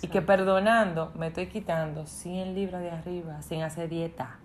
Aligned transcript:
Y 0.00 0.08
que 0.08 0.22
perdonando 0.22 1.12
me 1.14 1.26
estoy 1.26 1.48
quitando 1.48 2.06
100 2.06 2.54
libras 2.54 2.80
de 2.80 2.90
arriba 2.90 3.42
sin 3.42 3.62
hacer 3.62 3.90
dieta. 3.90 4.38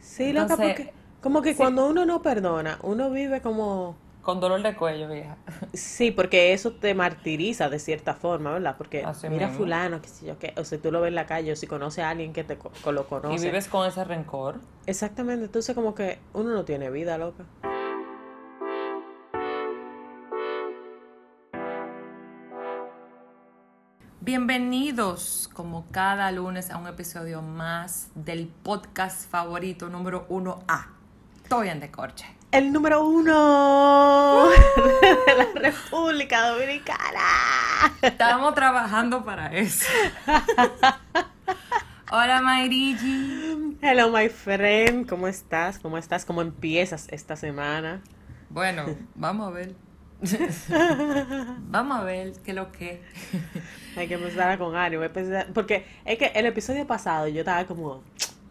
Sí, 0.00 0.32
loca, 0.32 0.56
porque 0.56 0.92
como 1.20 1.42
que 1.42 1.52
sí. 1.52 1.56
cuando 1.56 1.86
uno 1.86 2.04
no 2.04 2.22
perdona, 2.22 2.78
uno 2.82 3.08
vive 3.10 3.40
como... 3.40 3.96
Con 4.22 4.40
dolor 4.40 4.62
de 4.62 4.74
cuello, 4.74 5.08
vieja. 5.08 5.36
Sí, 5.74 6.10
porque 6.10 6.52
eso 6.54 6.72
te 6.72 6.92
martiriza 6.92 7.68
de 7.68 7.78
cierta 7.78 8.14
forma, 8.14 8.50
¿verdad? 8.52 8.74
Porque 8.76 9.04
Así 9.04 9.28
mira 9.28 9.46
mismo. 9.46 9.62
fulano, 9.62 10.02
qué 10.02 10.08
sé 10.08 10.26
yo 10.26 10.38
qué, 10.40 10.52
o 10.56 10.64
si 10.64 10.78
tú 10.78 10.90
lo 10.90 11.00
ves 11.02 11.08
en 11.10 11.14
la 11.14 11.26
calle, 11.26 11.52
o 11.52 11.56
si 11.56 11.68
conoces 11.68 12.02
a 12.02 12.10
alguien 12.10 12.32
que 12.32 12.42
te 12.42 12.56
lo 12.56 13.02
Y 13.02 13.04
conoce. 13.04 13.46
vives 13.46 13.68
con 13.68 13.86
ese 13.86 14.02
rencor. 14.02 14.56
Exactamente, 14.86 15.44
entonces 15.44 15.72
como 15.76 15.94
que 15.94 16.18
uno 16.32 16.50
no 16.50 16.64
tiene 16.64 16.90
vida, 16.90 17.16
loca. 17.16 17.44
Bienvenidos, 24.24 25.50
como 25.52 25.84
cada 25.90 26.32
lunes, 26.32 26.70
a 26.70 26.78
un 26.78 26.86
episodio 26.86 27.42
más 27.42 28.08
del 28.14 28.46
podcast 28.46 29.30
favorito 29.30 29.90
número 29.90 30.26
1A. 30.28 30.86
Estoy 31.42 31.68
en 31.68 31.80
Decorche. 31.80 32.24
El 32.50 32.72
número 32.72 33.06
uno 33.06 34.48
de 34.48 35.34
la 35.36 35.60
República 35.60 36.48
Dominicana. 36.48 37.20
Estamos 38.00 38.54
trabajando 38.54 39.22
para 39.26 39.54
eso. 39.54 39.84
Hola, 42.10 42.40
Mayrigi. 42.40 43.76
Hello, 43.82 44.10
my 44.10 44.30
friend, 44.30 45.06
¿cómo 45.06 45.28
estás? 45.28 45.78
¿Cómo 45.78 45.98
estás? 45.98 46.24
¿Cómo 46.24 46.40
empiezas 46.40 47.08
esta 47.10 47.36
semana? 47.36 48.00
Bueno, 48.48 48.86
vamos 49.16 49.48
a 49.48 49.50
ver. 49.50 49.74
vamos 51.68 51.98
a 51.98 52.04
ver 52.04 52.32
qué 52.42 52.52
es 52.52 52.56
lo 52.56 52.72
que. 52.72 53.02
Hay 53.96 54.08
que 54.08 54.14
empezar 54.14 54.58
con 54.58 54.74
ánimo, 54.76 55.04
porque 55.54 55.84
es 56.04 56.18
que 56.18 56.26
el 56.34 56.46
episodio 56.46 56.86
pasado 56.86 57.28
yo 57.28 57.40
estaba 57.40 57.64
como, 57.64 58.02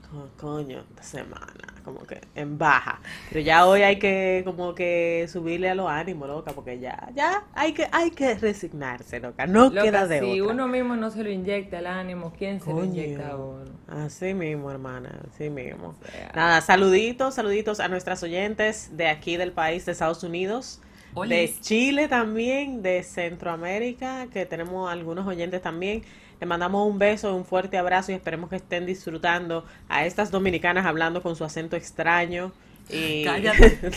"Co- 0.10 0.30
coño, 0.38 0.84
esta 0.92 1.04
semana, 1.04 1.74
como 1.84 2.04
que 2.04 2.22
en 2.36 2.58
baja, 2.58 3.02
pero 3.30 3.42
ya 3.42 3.66
hoy 3.66 3.82
hay 3.82 4.00
que 4.00 4.42
como 4.46 4.74
que 4.74 5.28
subirle 5.30 5.70
a 5.70 5.76
los 5.76 5.90
ánimos, 5.90 6.30
loca, 6.30 6.52
porque 6.54 6.80
ya, 6.80 7.10
ya 7.14 7.44
hay 7.54 7.74
que, 7.74 7.88
hay 7.92 8.12
que 8.12 8.36
resignarse, 8.36 9.20
loca, 9.20 9.46
no 9.48 9.70
Loca, 9.70 9.82
queda 9.82 10.08
de 10.08 10.20
si 10.22 10.40
otra. 10.42 10.54
uno 10.54 10.68
mismo 10.70 10.96
no 10.96 11.12
se 11.12 11.24
lo 11.24 11.30
inyecta 11.30 11.80
el 11.80 11.88
ánimo, 11.88 12.32
¿quién 12.38 12.62
se 12.62 12.72
lo 12.72 12.86
inyecta 12.86 13.32
a 13.32 13.36
uno? 13.36 13.64
Así 13.88 14.34
mismo, 14.34 14.72
hermana, 14.72 15.20
así 15.30 15.50
mismo. 15.50 15.90
O 16.02 16.06
sea, 16.12 16.32
Nada, 16.34 16.62
saluditos, 16.62 17.36
saluditos 17.36 17.80
a 17.82 17.90
nuestras 17.90 18.24
oyentes 18.24 18.96
de 18.96 19.08
aquí 19.10 19.36
del 19.36 19.52
país 19.52 19.86
de 19.86 19.92
Estados 19.92 20.24
Unidos, 20.24 20.80
de. 21.22 21.54
Chile 21.62 22.08
también, 22.08 22.82
de 22.82 23.04
Centroamérica, 23.04 24.28
que 24.32 24.46
tenemos 24.46 24.92
algunos 24.92 25.28
oyentes 25.28 25.62
también. 25.62 26.04
Le 26.40 26.48
mandamos 26.48 26.90
un 26.90 27.00
beso, 27.00 27.36
un 27.36 27.46
fuerte 27.46 27.78
abrazo 27.78 28.12
y 28.12 28.16
esperemos 28.16 28.50
que 28.50 28.58
estén 28.58 28.86
disfrutando 28.86 29.66
a 29.88 30.06
estas 30.06 30.32
dominicanas 30.32 30.86
hablando 30.86 31.22
con 31.22 31.36
su 31.36 31.44
acento 31.44 31.76
extraño. 31.76 32.52
Y 32.90 33.24
Cállate. 33.24 33.80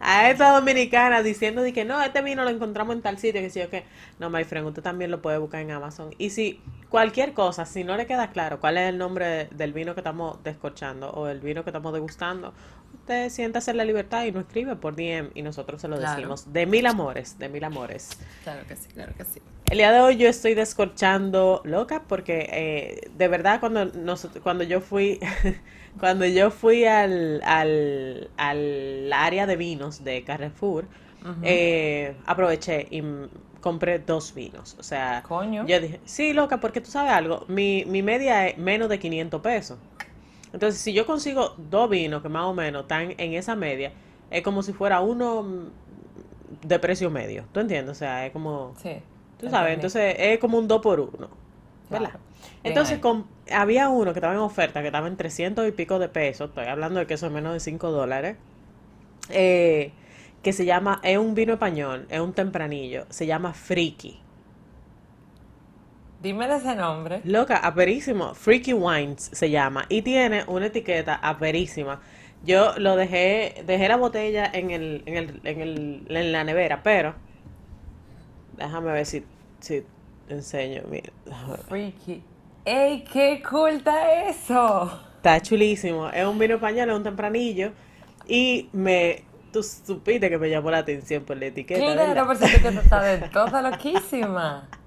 a 0.00 0.30
estas 0.30 0.54
dominicanas 0.54 1.22
diciendo 1.22 1.62
de 1.62 1.72
que 1.72 1.84
no, 1.84 2.00
este 2.02 2.22
vino 2.22 2.42
lo 2.44 2.50
encontramos 2.50 2.96
en 2.96 3.02
tal 3.02 3.18
sitio, 3.18 3.40
que 3.40 3.50
sí 3.50 3.60
o 3.60 3.68
que 3.68 3.84
no, 4.18 4.30
my 4.30 4.44
friend, 4.44 4.66
usted 4.66 4.82
también 4.82 5.10
lo 5.10 5.20
puede 5.20 5.38
buscar 5.38 5.60
en 5.60 5.70
Amazon. 5.70 6.14
Y 6.18 6.30
si 6.30 6.60
cualquier 6.88 7.34
cosa, 7.34 7.66
si 7.66 7.84
no 7.84 7.96
le 7.96 8.06
queda 8.06 8.30
claro 8.30 8.60
cuál 8.60 8.78
es 8.78 8.88
el 8.88 8.98
nombre 8.98 9.46
del 9.46 9.72
vino 9.72 9.94
que 9.94 10.00
estamos 10.00 10.42
descorchando 10.42 11.10
o 11.10 11.28
el 11.28 11.40
vino 11.40 11.62
que 11.62 11.70
estamos 11.70 11.92
degustando, 11.92 12.54
usted 13.08 13.30
siéntase 13.30 13.70
en 13.70 13.78
la 13.78 13.84
libertad 13.84 14.24
y 14.24 14.32
nos 14.32 14.42
escribe 14.44 14.76
por 14.76 14.94
DM 14.94 15.30
y 15.34 15.40
nosotros 15.42 15.80
se 15.80 15.88
lo 15.88 15.96
Claro. 15.96 16.14
decimos. 16.16 16.52
De 16.52 16.66
mil 16.66 16.84
amores, 16.86 17.38
de 17.38 17.48
mil 17.48 17.64
amores. 17.64 18.10
Claro 18.44 18.66
que 18.68 18.76
sí, 18.76 18.88
claro 18.92 19.14
que 19.16 19.24
sí. 19.24 19.40
El 19.70 19.78
día 19.78 19.92
de 19.92 20.00
hoy 20.00 20.16
yo 20.18 20.28
estoy 20.28 20.52
descorchando 20.54 21.62
loca 21.64 22.02
porque 22.06 22.48
eh, 22.52 23.10
de 23.16 23.28
verdad 23.28 23.60
cuando 23.60 23.86
nos, 23.86 24.28
cuando 24.42 24.62
yo 24.64 24.80
fui 24.82 25.18
cuando 26.00 26.26
yo 26.26 26.50
fui 26.50 26.84
al, 26.84 27.40
al, 27.44 28.28
al 28.36 29.10
área 29.12 29.46
de 29.46 29.56
vinos 29.56 30.04
de 30.04 30.22
Carrefour 30.24 30.84
eh, 31.42 32.14
aproveché 32.26 32.86
y 32.90 33.02
compré 33.60 33.98
dos 33.98 34.34
vinos. 34.34 34.76
O 34.78 34.82
sea, 34.82 35.22
Coño. 35.26 35.66
yo 35.66 35.80
dije, 35.80 35.98
sí, 36.04 36.32
loca, 36.32 36.60
porque 36.60 36.80
tú 36.80 36.90
sabes 36.90 37.12
algo, 37.12 37.44
mi, 37.48 37.84
mi 37.86 38.02
media 38.02 38.48
es 38.48 38.56
menos 38.58 38.88
de 38.88 38.98
500 38.98 39.40
pesos. 39.40 39.78
Entonces, 40.52 40.80
si 40.80 40.92
yo 40.92 41.06
consigo 41.06 41.54
dos 41.56 41.90
vinos 41.90 42.22
que 42.22 42.28
más 42.28 42.44
o 42.44 42.54
menos 42.54 42.82
están 42.82 43.14
en 43.18 43.34
esa 43.34 43.54
media, 43.56 43.92
es 44.30 44.42
como 44.42 44.62
si 44.62 44.72
fuera 44.72 45.00
uno 45.00 45.42
mm, 45.42 46.66
de 46.66 46.78
precio 46.78 47.10
medio. 47.10 47.44
¿Tú 47.52 47.60
entiendes? 47.60 47.96
O 47.96 47.98
sea, 47.98 48.26
es 48.26 48.32
como... 48.32 48.74
Sí. 48.82 48.96
Tú 49.38 49.48
sabes, 49.48 49.74
entonces 49.74 50.16
es 50.18 50.38
como 50.38 50.58
un 50.58 50.66
2 50.66 50.82
por 50.82 50.98
1 50.98 51.12
¿verdad? 51.90 52.10
Claro. 52.10 52.18
Entonces 52.64 52.98
había 53.52 53.88
uno 53.88 54.12
que 54.12 54.18
estaba 54.18 54.34
en 54.34 54.40
oferta, 54.40 54.80
que 54.80 54.88
estaba 54.88 55.06
en 55.06 55.16
300 55.16 55.68
y 55.68 55.72
pico 55.72 55.98
de 55.98 56.08
pesos, 56.08 56.48
estoy 56.48 56.66
hablando 56.66 56.98
de 56.98 57.06
que 57.06 57.14
eso 57.14 57.26
es 57.26 57.32
menos 57.32 57.52
de 57.52 57.60
5 57.60 57.90
dólares, 57.90 58.36
eh, 59.30 59.92
que 60.42 60.52
se 60.52 60.64
llama, 60.64 61.00
es 61.02 61.18
un 61.18 61.34
vino 61.34 61.52
español, 61.52 62.06
es 62.10 62.20
un 62.20 62.32
tempranillo, 62.32 63.06
se 63.10 63.26
llama 63.26 63.52
Freaky. 63.52 64.20
Dime 66.20 66.48
de 66.48 66.56
ese 66.56 66.74
nombre. 66.74 67.20
Loca, 67.24 67.58
aperísimo, 67.58 68.34
Freaky 68.34 68.72
Wines 68.72 69.30
se 69.32 69.50
llama, 69.50 69.86
y 69.88 70.02
tiene 70.02 70.44
una 70.48 70.66
etiqueta 70.66 71.14
aperísima. 71.14 72.00
Yo 72.44 72.76
lo 72.78 72.96
dejé, 72.96 73.62
dejé 73.66 73.88
la 73.88 73.96
botella 73.96 74.50
en 74.52 74.70
el, 74.70 75.02
en 75.06 75.16
el, 75.16 75.40
en 75.44 75.60
el, 75.60 76.06
en 76.08 76.32
la 76.32 76.44
nevera, 76.44 76.82
pero 76.82 77.14
déjame 78.56 78.92
ver 78.92 79.06
si, 79.06 79.24
si 79.60 79.84
enseño, 80.28 80.82
mira. 80.90 81.12
Freaky. 81.68 82.22
¡Ey, 82.64 83.04
qué 83.04 83.42
está 83.70 84.28
eso! 84.28 85.00
Está 85.16 85.40
chulísimo. 85.40 86.10
Es 86.10 86.26
un 86.26 86.38
vino 86.38 86.56
español, 86.56 86.90
es 86.90 86.96
un 86.96 87.02
tempranillo. 87.02 87.72
Y 88.26 88.68
me. 88.72 89.24
Tú 89.52 89.62
supiste 89.62 90.28
que 90.28 90.36
me 90.36 90.50
llamó 90.50 90.70
la 90.70 90.78
atención 90.78 91.24
por 91.24 91.38
la 91.38 91.46
etiqueta. 91.46 91.80
Claro, 91.80 92.26
por 92.26 92.36
eso 92.36 92.44
que 92.62 92.70
tú 92.70 92.78
estás 92.78 93.20
de 93.20 93.28
toda 93.28 93.62
loquísima. 93.62 94.68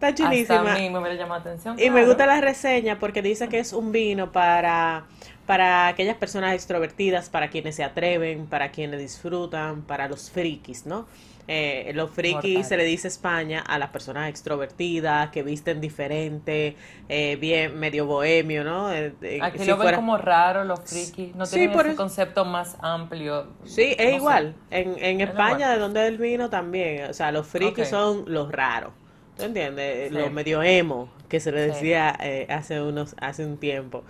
Está 0.00 0.08
Hasta 0.08 0.24
a 0.24 0.28
chulísima. 0.30 0.74
mí 0.78 0.90
me 0.90 1.34
atención. 1.34 1.76
Y 1.78 1.90
me 1.90 2.06
gusta 2.06 2.24
la 2.26 2.40
reseña 2.40 2.98
porque 3.00 3.20
dice 3.20 3.48
que 3.48 3.58
es 3.58 3.72
un 3.72 3.90
vino 3.90 4.30
para, 4.30 5.06
para 5.44 5.88
aquellas 5.88 6.16
personas 6.16 6.54
extrovertidas, 6.54 7.28
para 7.30 7.48
quienes 7.50 7.74
se 7.74 7.82
atreven, 7.82 8.46
para 8.46 8.70
quienes 8.70 9.00
disfrutan, 9.00 9.82
para 9.82 10.08
los 10.08 10.30
frikis, 10.30 10.86
¿no? 10.86 11.08
Eh, 11.48 11.92
los 11.94 12.10
frikis 12.10 12.54
Mortal. 12.58 12.64
se 12.64 12.76
le 12.76 12.84
dice 12.84 13.08
España 13.08 13.60
a 13.66 13.78
las 13.78 13.88
personas 13.90 14.28
extrovertidas, 14.28 15.30
que 15.30 15.42
visten 15.42 15.80
diferente, 15.80 16.76
eh, 17.08 17.36
bien, 17.40 17.78
medio 17.78 18.06
bohemio, 18.06 18.62
¿no? 18.64 18.92
Eh, 18.92 19.14
eh, 19.22 19.38
Aquí 19.42 19.58
si 19.58 19.64
lo 19.64 19.78
ven 19.78 19.94
como 19.94 20.16
raro 20.18 20.64
los 20.64 20.80
frikis. 20.84 21.34
No 21.34 21.46
Sí, 21.46 21.56
tienen 21.56 21.72
por 21.72 21.86
ese 21.86 21.94
eso. 21.94 21.96
concepto 21.96 22.44
más 22.44 22.76
amplio. 22.80 23.56
Sí, 23.64 23.96
es 23.98 24.14
igual. 24.16 24.54
En, 24.70 24.96
en 25.02 25.20
Es 25.22 25.30
España, 25.30 25.66
igual. 25.66 25.72
de 25.72 25.78
donde 25.78 26.02
es 26.02 26.08
el 26.08 26.18
vino 26.18 26.50
también. 26.50 27.10
O 27.10 27.14
sea, 27.14 27.32
los 27.32 27.46
frikis 27.46 27.88
son 27.88 28.24
los 28.26 28.52
raros. 28.52 28.92
¿Tú 29.38 29.44
entiendes? 29.44 30.08
Sí. 30.10 30.14
Los 30.14 30.30
medio 30.32 30.62
emo, 30.62 31.08
que 31.28 31.40
se 31.40 31.52
le 31.52 31.64
Sí. 31.64 31.70
decía 31.72 32.14
eh, 32.20 32.46
hace 32.50 32.82
unos, 32.82 33.14
hace 33.20 33.46
un 33.46 33.56
tiempo. 33.56 34.04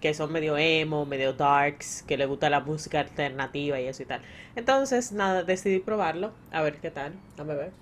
Que 0.00 0.12
son 0.14 0.30
medio 0.30 0.56
emo, 0.58 1.06
medio 1.06 1.32
darks, 1.32 2.04
que 2.06 2.16
le 2.16 2.26
gusta 2.26 2.50
la 2.50 2.60
música 2.60 3.00
alternativa 3.00 3.80
y 3.80 3.86
eso 3.86 4.02
y 4.02 4.06
tal. 4.06 4.20
Entonces, 4.54 5.10
nada, 5.12 5.42
decidí 5.42 5.78
probarlo. 5.80 6.32
A 6.52 6.62
ver 6.62 6.76
qué 6.76 6.90
tal. 6.90 7.14
A 7.38 7.42
ver. 7.42 7.72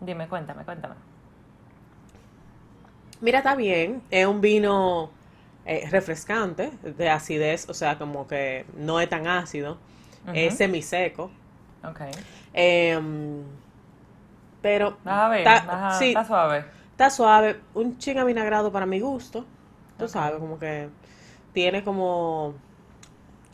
Dime, 0.00 0.28
cuéntame, 0.28 0.64
cuéntame. 0.64 0.94
Mira, 3.20 3.38
está 3.38 3.54
bien. 3.56 4.02
Es 4.10 4.26
un 4.26 4.40
vino 4.40 5.10
eh, 5.64 5.88
refrescante, 5.90 6.70
de 6.84 7.08
acidez, 7.08 7.68
o 7.68 7.74
sea, 7.74 7.98
como 7.98 8.28
que 8.28 8.64
no 8.76 9.00
es 9.00 9.08
tan 9.08 9.26
ácido. 9.26 9.78
Es 10.32 10.48
Ujú. 10.54 10.58
semiseco. 10.58 11.30
Ok. 11.82 12.00
Em, 12.54 13.42
pero 14.66 14.96
Está- 14.98 15.92
sí. 15.96 16.12
suave. 16.26 16.64
está 16.90 17.08
suave, 17.08 17.60
un 17.74 17.98
ching 17.98 18.18
avinagrado 18.18 18.72
para 18.72 18.84
mi 18.84 18.98
gusto. 18.98 19.44
Tú 19.96 20.08
sabes, 20.08 20.40
como 20.40 20.58
que 20.58 20.88
tiene 21.52 21.84
como 21.84 22.54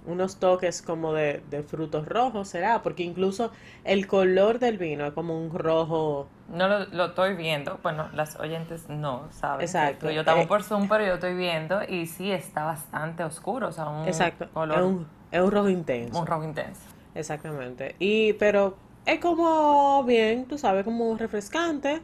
unos 0.06 0.38
toques 0.38 0.80
como 0.80 1.12
de, 1.12 1.42
de 1.50 1.62
frutos 1.62 2.08
rojos, 2.08 2.48
¿será? 2.48 2.82
Porque 2.82 3.02
incluso 3.02 3.52
el 3.84 4.06
color 4.06 4.58
del 4.58 4.78
vino 4.78 5.04
es 5.04 5.12
como 5.12 5.38
un 5.38 5.52
rojo. 5.52 6.28
No 6.48 6.66
lo, 6.66 6.86
lo 6.86 7.04
estoy 7.08 7.34
viendo. 7.36 7.78
Bueno, 7.82 8.08
las 8.14 8.40
oyentes 8.40 8.88
no 8.88 9.28
saben. 9.32 9.60
Exacto. 9.60 10.08
que 10.08 10.14
yo 10.14 10.20
estamos 10.20 10.44
Eh, 10.44 10.48
por 10.48 10.62
Zoom, 10.62 10.88
pero 10.88 11.04
yo 11.04 11.14
estoy 11.14 11.34
viendo 11.34 11.82
y 11.86 12.06
sí 12.06 12.32
está 12.32 12.64
bastante 12.64 13.22
oscuro. 13.22 13.68
O 13.68 13.72
sea, 13.72 13.86
un 13.88 14.08
Exacto. 14.08 14.48
color, 14.54 14.78
Es 14.78 14.84
un, 14.84 15.06
es 15.30 15.40
un 15.42 15.50
rojo 15.50 15.68
intenso. 15.68 16.18
un 16.18 16.26
rojo 16.26 16.44
intenso. 16.44 16.80
Exactamente. 17.14 17.96
Y, 17.98 18.32
pero 18.32 18.76
es 19.06 19.20
como 19.20 20.04
bien, 20.04 20.46
tú 20.46 20.58
sabes, 20.58 20.84
como 20.84 21.16
refrescante. 21.16 22.02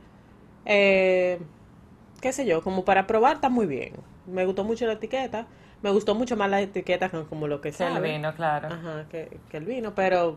Eh, 0.65 1.41
qué 2.21 2.33
sé 2.33 2.47
yo, 2.47 2.63
como 2.63 2.85
para 2.85 3.07
probar 3.07 3.37
está 3.37 3.49
muy 3.49 3.67
bien. 3.67 3.95
Me 4.27 4.45
gustó 4.45 4.65
mucho 4.65 4.87
la 4.87 4.95
etiqueta. 4.95 5.47
Me 5.83 5.91
gustó 5.91 6.15
mucho 6.15 6.37
más 6.37 6.51
la 6.51 6.61
etiqueta 6.61 7.09
que 7.09 7.23
como 7.25 7.47
lo 7.47 7.61
que 7.61 7.71
Que 7.71 7.87
el 7.87 8.03
vino, 8.03 8.35
claro. 8.35 8.69
Ajá, 8.69 9.07
que, 9.11 9.39
que 9.49 9.57
el 9.57 9.65
vino, 9.65 9.95
pero, 9.95 10.37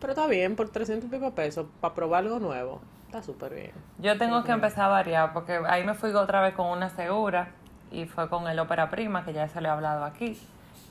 pero 0.00 0.12
está 0.12 0.26
bien, 0.28 0.54
por 0.54 0.68
300 0.68 1.08
y 1.08 1.12
pico 1.12 1.32
pesos, 1.32 1.66
para 1.80 1.94
probar 1.94 2.22
algo 2.24 2.38
nuevo. 2.38 2.80
Está 3.06 3.22
súper 3.22 3.54
bien. 3.54 3.72
Yo 3.98 4.16
tengo 4.16 4.44
que 4.44 4.52
empezar 4.52 4.84
a 4.84 4.88
variar 4.88 5.32
porque 5.32 5.60
ahí 5.68 5.84
me 5.84 5.94
fui 5.94 6.10
otra 6.10 6.40
vez 6.40 6.54
con 6.54 6.66
una 6.66 6.88
segura 6.90 7.48
y 7.90 8.04
fue 8.06 8.28
con 8.28 8.46
el 8.46 8.58
ópera 8.58 8.90
prima, 8.90 9.24
que 9.24 9.32
ya 9.32 9.48
se 9.48 9.60
lo 9.60 9.68
he 9.68 9.70
hablado 9.70 10.04
aquí. 10.04 10.38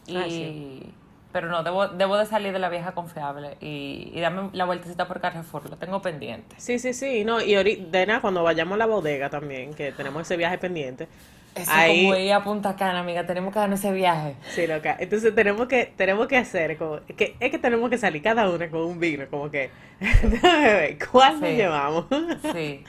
Y, 0.08 0.18
Ah, 0.18 0.24
sí. 0.28 0.94
Pero 1.36 1.50
no, 1.50 1.64
debo, 1.64 1.90
debo 1.90 2.16
de 2.16 2.26
salir 2.26 2.54
de 2.54 2.60
la 2.60 2.70
vieja 2.70 2.94
confiable 2.94 3.58
y, 3.60 4.10
y 4.14 4.22
darme 4.22 4.52
la 4.54 4.64
vueltecita 4.64 5.06
por 5.06 5.20
Carrefour, 5.20 5.70
lo 5.70 5.76
tengo 5.76 6.02
pendiente. 6.02 6.56
Sí, 6.58 6.80
sí, 6.80 6.94
sí. 6.94 7.26
No, 7.26 7.42
y 7.42 7.56
ahorita, 7.56 7.90
de 7.92 8.06
nada, 8.06 8.22
cuando 8.22 8.42
vayamos 8.42 8.76
a 8.76 8.78
la 8.78 8.86
bodega 8.86 9.30
también, 9.30 9.74
que 9.74 9.92
tenemos 9.92 10.22
ese 10.22 10.38
viaje 10.38 10.58
pendiente. 10.58 11.10
Eso 11.56 11.70
ahí, 11.74 12.04
como 12.04 12.16
ir 12.16 12.32
a 12.32 12.42
Punta 12.42 12.78
Cana, 12.78 13.00
amiga, 13.02 13.26
tenemos 13.26 13.52
que 13.54 13.60
darnos 13.60 13.80
ese 13.80 13.92
viaje. 13.92 14.38
Sí, 14.48 14.66
loca. 14.66 14.96
Entonces 14.98 15.36
tenemos 15.36 15.68
que, 15.68 15.94
tenemos 15.98 16.28
que 16.28 16.38
hacer, 16.38 16.78
como, 16.78 17.02
que, 17.18 17.36
es 17.38 17.52
que 17.52 17.60
tenemos 17.60 17.90
que 17.90 17.98
salir 17.98 18.22
cada 18.22 18.50
una 18.50 18.70
con 18.70 18.82
un 18.84 18.98
vino, 19.00 19.26
como 19.30 19.52
que, 19.52 19.72
¿cuál 21.12 21.42
nos 21.42 21.52
Sí. 21.52 21.56
llevamos? 21.56 22.06
Sí. 22.54 22.84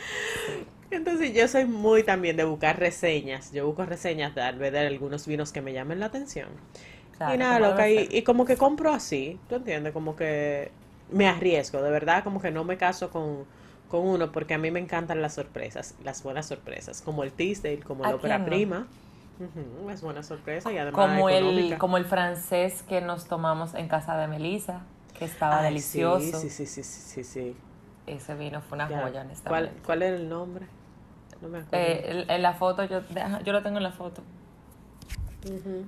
Entonces 0.91 1.35
yo 1.35 1.49
soy 1.49 1.65
muy 1.65 2.05
también 2.05 2.37
de 2.37 2.45
buscar 2.45 2.79
reseñas. 2.79 3.53
Yo 3.53 3.67
busco 3.67 3.85
reseñas 3.87 4.35
de, 4.35 4.53
vez 4.53 4.73
de 4.73 4.81
algunos 4.87 5.27
vinos 5.27 5.53
que 5.53 5.61
me 5.61 5.73
llamen 5.73 5.99
la 6.01 6.07
atención. 6.07 6.49
Claro, 7.17 7.35
y 7.35 7.39
nada, 7.39 7.59
loca, 7.61 7.89
y, 7.89 8.23
como 8.23 8.45
que 8.45 8.57
compro 8.57 8.93
así, 8.93 9.39
¿tú 9.49 9.57
entiendes? 9.57 9.93
Como 9.93 10.17
que 10.17 10.71
me 11.11 11.27
arriesgo, 11.29 11.83
de 11.83 11.91
verdad, 11.91 12.25
como 12.25 12.41
que 12.41 12.51
no 12.51 12.65
me 12.65 12.77
caso 12.77 13.11
con, 13.11 13.45
con 13.91 14.07
uno, 14.07 14.33
porque 14.33 14.55
a 14.55 14.59
mí 14.59 14.71
me 14.71 14.81
encantan 14.81 15.23
las 15.23 15.35
sorpresas, 15.35 15.95
las 16.05 16.23
buenas 16.23 16.47
sorpresas, 16.47 17.03
como 17.03 17.23
el 17.25 17.33
Teasdale, 17.33 17.81
como 17.81 18.05
el 18.05 18.13
¿A 18.13 18.15
Ópera 18.15 18.39
no? 18.39 18.45
Prima. 18.47 18.87
Ujú, 19.39 19.91
es 19.91 20.01
buena 20.01 20.23
sorpresa 20.23 20.73
y 20.73 20.79
además 20.79 20.97
Como 20.97 21.29
el, 21.29 21.77
como 21.79 21.97
el 21.99 22.07
francés 22.07 22.83
que 22.89 23.03
nos 23.03 23.27
tomamos 23.27 23.75
en 23.75 23.87
casa 23.89 24.17
de 24.17 24.29
Melissa, 24.29 24.81
que 25.19 25.27
estaba 25.27 25.59
Ay, 25.59 25.69
delicioso. 25.69 26.41
Sí, 26.41 26.49
sí, 26.49 26.67
sí, 26.67 26.83
sí, 26.83 27.23
sí, 27.23 27.25
sí. 27.25 27.57
Ese 28.07 28.35
vino 28.35 28.63
fue 28.63 28.77
una 28.77 28.89
Ya. 28.89 29.03
joya, 29.03 29.21
¿Cuál, 29.21 29.25
honestamente. 29.27 29.83
¿Cuál 29.85 30.03
era 30.03 30.17
el 30.17 30.29
nombre? 30.29 30.67
No 31.43 31.49
me 31.49 31.59
acuerdo. 31.59 31.85
Eh, 31.85 32.25
en- 32.25 32.31
en 32.31 32.43
la 32.43 32.55
foto, 32.55 32.85
yo, 32.85 33.03
yo 33.45 33.53
lo 33.53 33.63
tengo 33.63 33.77
en 33.77 33.83
la 33.83 33.93
foto. 33.93 34.23
Ujú. 35.45 35.87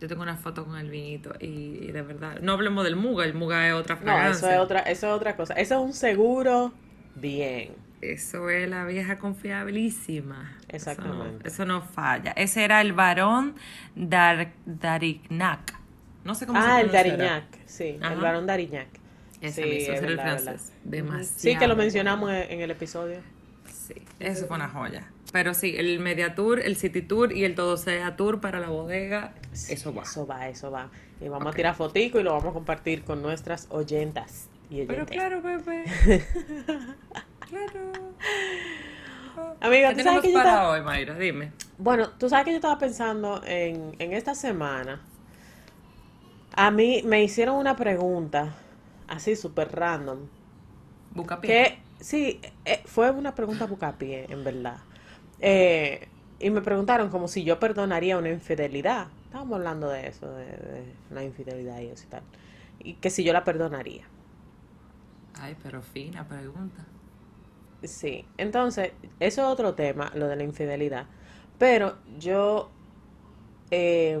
Yo 0.00 0.08
tengo 0.08 0.22
una 0.22 0.36
foto 0.36 0.64
con 0.64 0.76
el 0.78 0.88
vinito 0.90 1.34
y, 1.40 1.46
y 1.46 1.92
de 1.92 2.00
verdad, 2.02 2.40
no 2.40 2.52
hablemos 2.52 2.84
del 2.84 2.96
muga, 2.96 3.24
el 3.26 3.34
muga 3.34 3.68
es 3.68 3.74
otra 3.74 3.96
No, 3.96 4.02
fragancia. 4.02 4.48
eso 4.48 4.50
es 4.50 4.58
otra, 4.58 4.78
eso 4.80 5.06
es 5.08 5.12
otra 5.12 5.36
cosa. 5.36 5.54
Eso 5.54 5.74
es 5.74 5.80
un 5.80 5.92
seguro 5.92 6.72
bien. 7.16 7.72
Eso 8.00 8.48
es 8.48 8.66
la 8.68 8.86
vieja 8.86 9.18
confiabilísima. 9.18 10.56
Eso 10.68 10.86
no- 10.86 10.92
Exactamente. 10.92 11.48
Eso 11.48 11.64
no, 11.66 11.82
falla. 11.82 12.32
Ese 12.32 12.64
era 12.64 12.80
el 12.80 12.92
varón 12.94 13.54
Dar, 13.94 14.52
Darignac. 14.66 15.74
No 16.24 16.34
sé 16.34 16.46
cómo 16.46 16.60
se 16.62 16.66
Ah, 16.68 16.80
el. 16.80 16.90
Darignac, 16.90 17.44
sí, 17.66 17.98
Ajá. 18.00 18.14
el 18.14 18.20
varón 18.20 18.46
Darignac. 18.46 18.88
Ese 19.40 19.62
Sí, 19.62 19.68
mismo, 19.70 19.76
es 19.78 19.82
ese 19.82 19.92
era 19.98 20.06
el 20.08 20.16
verdad, 20.16 20.24
francés. 20.42 20.72
verdad. 20.84 21.06
Demasiado. 21.06 21.38
Sí, 21.38 21.56
que 21.58 21.66
lo 21.68 21.76
mencionamos 21.76 22.30
en 22.32 22.60
el 22.60 22.70
episodio. 22.70 23.18
Sí, 23.66 23.94
eso 24.18 24.46
fue 24.46 24.56
una 24.56 24.68
joya. 24.68 25.06
Pero 25.32 25.54
sí, 25.54 25.74
el 25.78 25.98
Media 26.00 26.34
Tour, 26.34 26.60
el 26.60 26.76
City 26.76 27.02
Tour 27.02 27.32
y 27.32 27.44
el 27.44 27.54
Todo 27.54 27.76
Sea 27.76 28.16
Tour 28.16 28.40
para 28.40 28.60
la 28.60 28.68
bodega, 28.68 29.32
eso 29.52 29.92
va. 29.94 30.02
Eso 30.02 30.26
va, 30.26 30.48
eso 30.48 30.70
va. 30.70 30.90
Y 31.20 31.28
vamos 31.28 31.46
Ok. 31.48 31.52
a 31.52 31.56
tirar 31.56 31.74
fotico 31.74 32.18
y 32.20 32.22
lo 32.22 32.32
vamos 32.32 32.50
a 32.50 32.52
compartir 32.52 33.02
con 33.04 33.20
nuestras 33.22 33.66
oyentas 33.70 34.48
y 34.70 34.84
Pero 34.84 35.04
claro, 35.06 35.42
bebé. 35.42 35.84
claro. 37.40 37.92
Amiga, 39.60 39.90
¿Qué 39.90 39.96
¿tú 39.96 40.02
sabes 40.02 40.04
tenemos 40.04 40.22
que 40.22 40.32
yo 40.32 40.38
para 40.38 40.50
estaba- 40.50 40.70
hoy, 40.70 40.82
Mayra? 40.82 41.14
Dime. 41.14 41.52
Bueno, 41.78 42.10
tú 42.10 42.28
sabes 42.28 42.44
que 42.44 42.50
yo 42.52 42.56
estaba 42.56 42.78
pensando 42.78 43.42
en, 43.44 43.94
en 43.98 44.12
esta 44.12 44.34
semana. 44.34 45.00
A 46.54 46.70
mí 46.70 47.02
me 47.04 47.22
hicieron 47.22 47.56
una 47.56 47.76
pregunta, 47.76 48.54
así 49.08 49.36
súper 49.36 49.72
random. 49.72 50.18
Busca 51.14 51.40
Que 51.40 51.78
sí, 52.00 52.40
eh, 52.64 52.80
fue 52.84 53.10
una 53.10 53.34
pregunta 53.34 53.66
bucapié, 53.66 54.26
en 54.30 54.44
verdad. 54.44 54.78
Eh, 55.40 56.08
y 56.38 56.50
me 56.50 56.60
preguntaron 56.60 57.08
como 57.10 57.28
si 57.28 57.44
yo 57.44 57.58
perdonaría 57.60 58.16
una 58.18 58.30
infidelidad. 58.30 59.08
Estábamos 59.30 59.56
hablando 59.58 59.88
de 59.88 60.08
eso, 60.08 60.32
de, 60.34 60.44
de 60.44 60.96
la 61.08 61.22
infidelidad 61.24 61.80
y 61.80 61.86
eso 61.88 62.04
y 62.06 62.08
tal. 62.10 62.24
Y 62.80 62.94
que 62.96 63.10
si 63.10 63.24
yo 63.24 63.32
la 63.32 63.44
perdonaría. 63.44 64.10
Ay, 65.34 65.56
pero 65.62 65.82
fina 65.82 66.26
pregunta. 66.28 66.86
Sí, 67.82 68.26
entonces, 68.36 68.92
eso 69.20 69.42
es 69.42 69.48
otro 69.48 69.74
tema, 69.74 70.12
lo 70.14 70.28
de 70.28 70.36
la 70.36 70.42
infidelidad. 70.44 71.06
Pero 71.58 71.98
yo, 72.18 72.70
eh, 73.70 74.18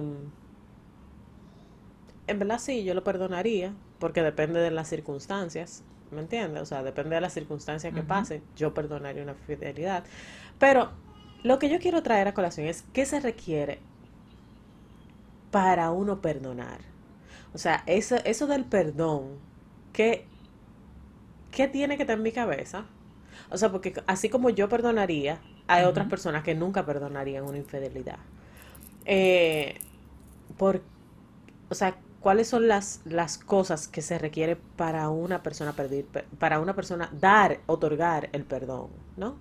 en 2.26 2.38
verdad 2.38 2.58
sí, 2.58 2.84
yo 2.84 2.94
lo 2.94 3.04
perdonaría, 3.04 3.74
porque 3.98 4.22
depende 4.22 4.60
de 4.60 4.70
las 4.70 4.88
circunstancias, 4.88 5.84
¿me 6.10 6.20
entiendes? 6.20 6.62
O 6.62 6.66
sea, 6.66 6.82
depende 6.82 7.14
de 7.16 7.20
las 7.20 7.34
circunstancias 7.34 7.92
que 7.94 8.02
Ujú. 8.02 8.02
pasen, 8.02 8.44
yo 8.56 8.72
perdonaría 8.74 9.22
una 9.22 9.32
infidelidad. 9.32 10.04
Pero 10.58 10.92
lo 11.42 11.58
que 11.58 11.68
yo 11.70 11.78
quiero 11.78 12.02
traer 12.02 12.28
a 12.28 12.34
colación 12.34 12.66
es 12.66 12.82
qué 12.92 13.06
se 13.06 13.20
requiere 13.20 13.80
para 15.50 15.90
uno 15.90 16.20
perdonar. 16.20 16.80
O 17.54 17.58
sea, 17.58 17.82
eso, 17.86 18.16
eso 18.24 18.46
del 18.46 18.64
perdón, 18.64 19.38
¿qué, 19.92 20.26
¿qué 21.50 21.68
tiene 21.68 21.96
que 21.96 22.04
estar 22.04 22.16
en 22.16 22.22
mi 22.22 22.32
cabeza? 22.32 22.84
O 23.50 23.58
sea, 23.58 23.70
porque 23.70 23.94
así 24.06 24.28
como 24.28 24.50
yo 24.50 24.68
perdonaría, 24.68 25.40
hay 25.66 25.84
otras 25.84 26.08
personas 26.08 26.42
que 26.42 26.54
nunca 26.54 26.86
perdonarían 26.86 27.44
una 27.44 27.58
infidelidad. 27.58 28.18
Eh, 29.04 29.78
por, 30.56 30.82
o 31.68 31.74
sea, 31.74 31.96
¿cuáles 32.20 32.48
son 32.48 32.68
las, 32.68 33.00
las 33.04 33.38
cosas 33.38 33.88
que 33.88 34.02
se 34.02 34.18
requiere 34.18 34.56
para 34.76 35.08
una 35.08 35.42
persona 35.42 35.72
pedir, 35.72 36.06
para 36.38 36.60
una 36.60 36.74
persona 36.74 37.10
dar, 37.18 37.60
otorgar 37.66 38.28
el 38.32 38.44
perdón, 38.44 38.88
¿no? 39.16 39.36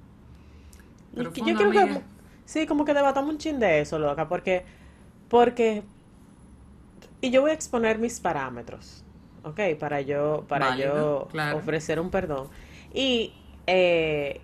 Y 1.13 1.23
yo 1.23 1.55
creo 1.55 1.71
que, 1.71 2.01
sí, 2.45 2.65
como 2.65 2.85
que 2.85 2.93
debatamos 2.93 3.31
un 3.31 3.37
chin 3.37 3.59
de 3.59 3.81
eso, 3.81 3.99
loca, 3.99 4.29
porque, 4.29 4.63
porque, 5.27 5.83
y 7.21 7.31
yo 7.31 7.41
voy 7.41 7.51
a 7.51 7.53
exponer 7.53 7.99
mis 7.99 8.19
parámetros, 8.19 9.05
¿ok? 9.43 9.59
Para 9.79 10.01
yo, 10.01 10.45
para 10.47 10.69
Válido, 10.69 11.27
yo 11.27 11.27
claro. 11.27 11.57
ofrecer 11.57 11.99
un 11.99 12.11
perdón. 12.11 12.49
Y, 12.93 13.33
eh, 13.67 14.41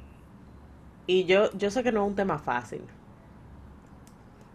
y 1.07 1.25
yo, 1.25 1.51
yo 1.53 1.71
sé 1.71 1.83
que 1.83 1.91
no 1.91 2.03
es 2.03 2.09
un 2.09 2.15
tema 2.15 2.39
fácil. 2.39 2.81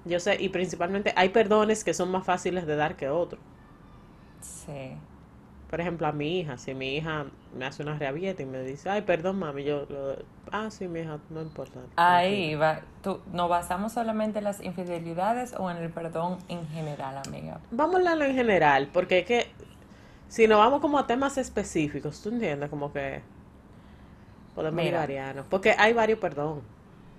Yo 0.05 0.21
sé, 0.21 0.37
y 0.41 0.49
principalmente 0.51 1.13
hay 1.17 1.31
perdones 1.31 1.85
que 1.85 1.95
son 1.95 2.11
más 2.11 2.25
fáciles 2.25 2.67
de 2.67 2.77
dar 2.77 2.97
que 2.97 3.09
otros. 3.09 3.41
Sí. 4.41 5.01
Por 5.71 5.81
ejemplo, 5.81 6.07
a 6.09 6.13
mi 6.13 6.41
hija, 6.41 6.59
si 6.59 6.75
mi 6.75 6.97
hija 6.97 7.27
me 7.57 7.65
hace 7.65 7.83
una 7.85 7.97
rabieta 7.97 8.43
y 8.43 8.47
me 8.47 8.61
dice, 8.63 8.91
ay, 8.91 9.03
perdón, 9.03 9.39
mami, 9.39 9.63
yo, 9.65 9.87
lo- 9.89 10.17
ah, 10.51 10.69
sí, 10.71 10.89
mi 10.89 11.01
hija, 11.01 11.19
no 11.31 11.41
importa. 11.43 11.79
Ahí 11.97 12.55
va. 12.57 12.81
¿Tú, 13.03 13.21
¿Nos 13.33 13.49
basamos 13.49 13.93
solamente 13.93 14.39
en 14.39 14.45
las 14.45 14.61
infidelidades 14.63 15.55
o 15.57 15.71
en 15.71 15.77
el 15.77 15.91
perdón 15.91 16.39
en 16.49 16.67
general, 16.69 17.19
amiga? 17.27 17.61
Vamos 17.71 17.95
a 17.95 17.99
hablarlo 17.99 18.25
en 18.25 18.35
general, 18.35 18.89
porque 18.93 19.21
es 19.21 19.27
que 19.27 19.47
si 20.29 20.49
nos 20.49 20.59
vamos 20.59 20.81
como 20.81 20.99
a 20.99 21.07
temas 21.07 21.39
específicos, 21.39 22.21
¿tú 22.23 22.31
entiendes? 22.31 22.69
Como 22.71 22.93
que 22.93 23.23
podemos 24.55 24.79
ir 24.81 24.87
Mira. 24.87 24.99
variando. 25.01 25.45
Porque 25.49 25.75
hay 25.79 25.93
varios 25.93 26.19
perdón, 26.19 26.63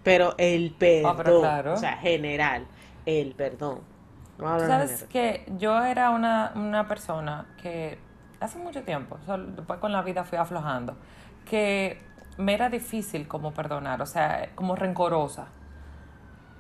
pero 0.04 0.36
el 0.38 0.72
perdón, 0.78 1.12
Ah, 1.12 1.18
pero 1.18 1.40
claro. 1.40 1.74
o 1.74 1.78
sea, 1.78 1.98
general, 1.98 2.66
el 3.06 3.34
perdón. 3.36 3.80
Tú 4.38 4.44
sabes 4.44 4.92
general. 4.92 5.10
que 5.10 5.46
yo 5.58 5.84
era 5.84 6.10
una, 6.12 6.52
una 6.56 6.88
persona 6.88 7.46
que 7.62 7.98
hace 8.42 8.60
mucho 8.60 8.84
tiempo, 8.84 9.18
después 9.56 9.80
con 9.80 9.92
la 9.92 10.02
vida 10.02 10.24
fui 10.24 10.38
aflojando, 10.38 10.98
que 11.46 12.02
me 12.38 12.54
era 12.54 12.70
difícil 12.70 13.28
como 13.28 13.54
perdonar, 13.54 14.02
o 14.02 14.06
sea, 14.06 14.50
como 14.56 14.76
rencorosa. 14.76 15.48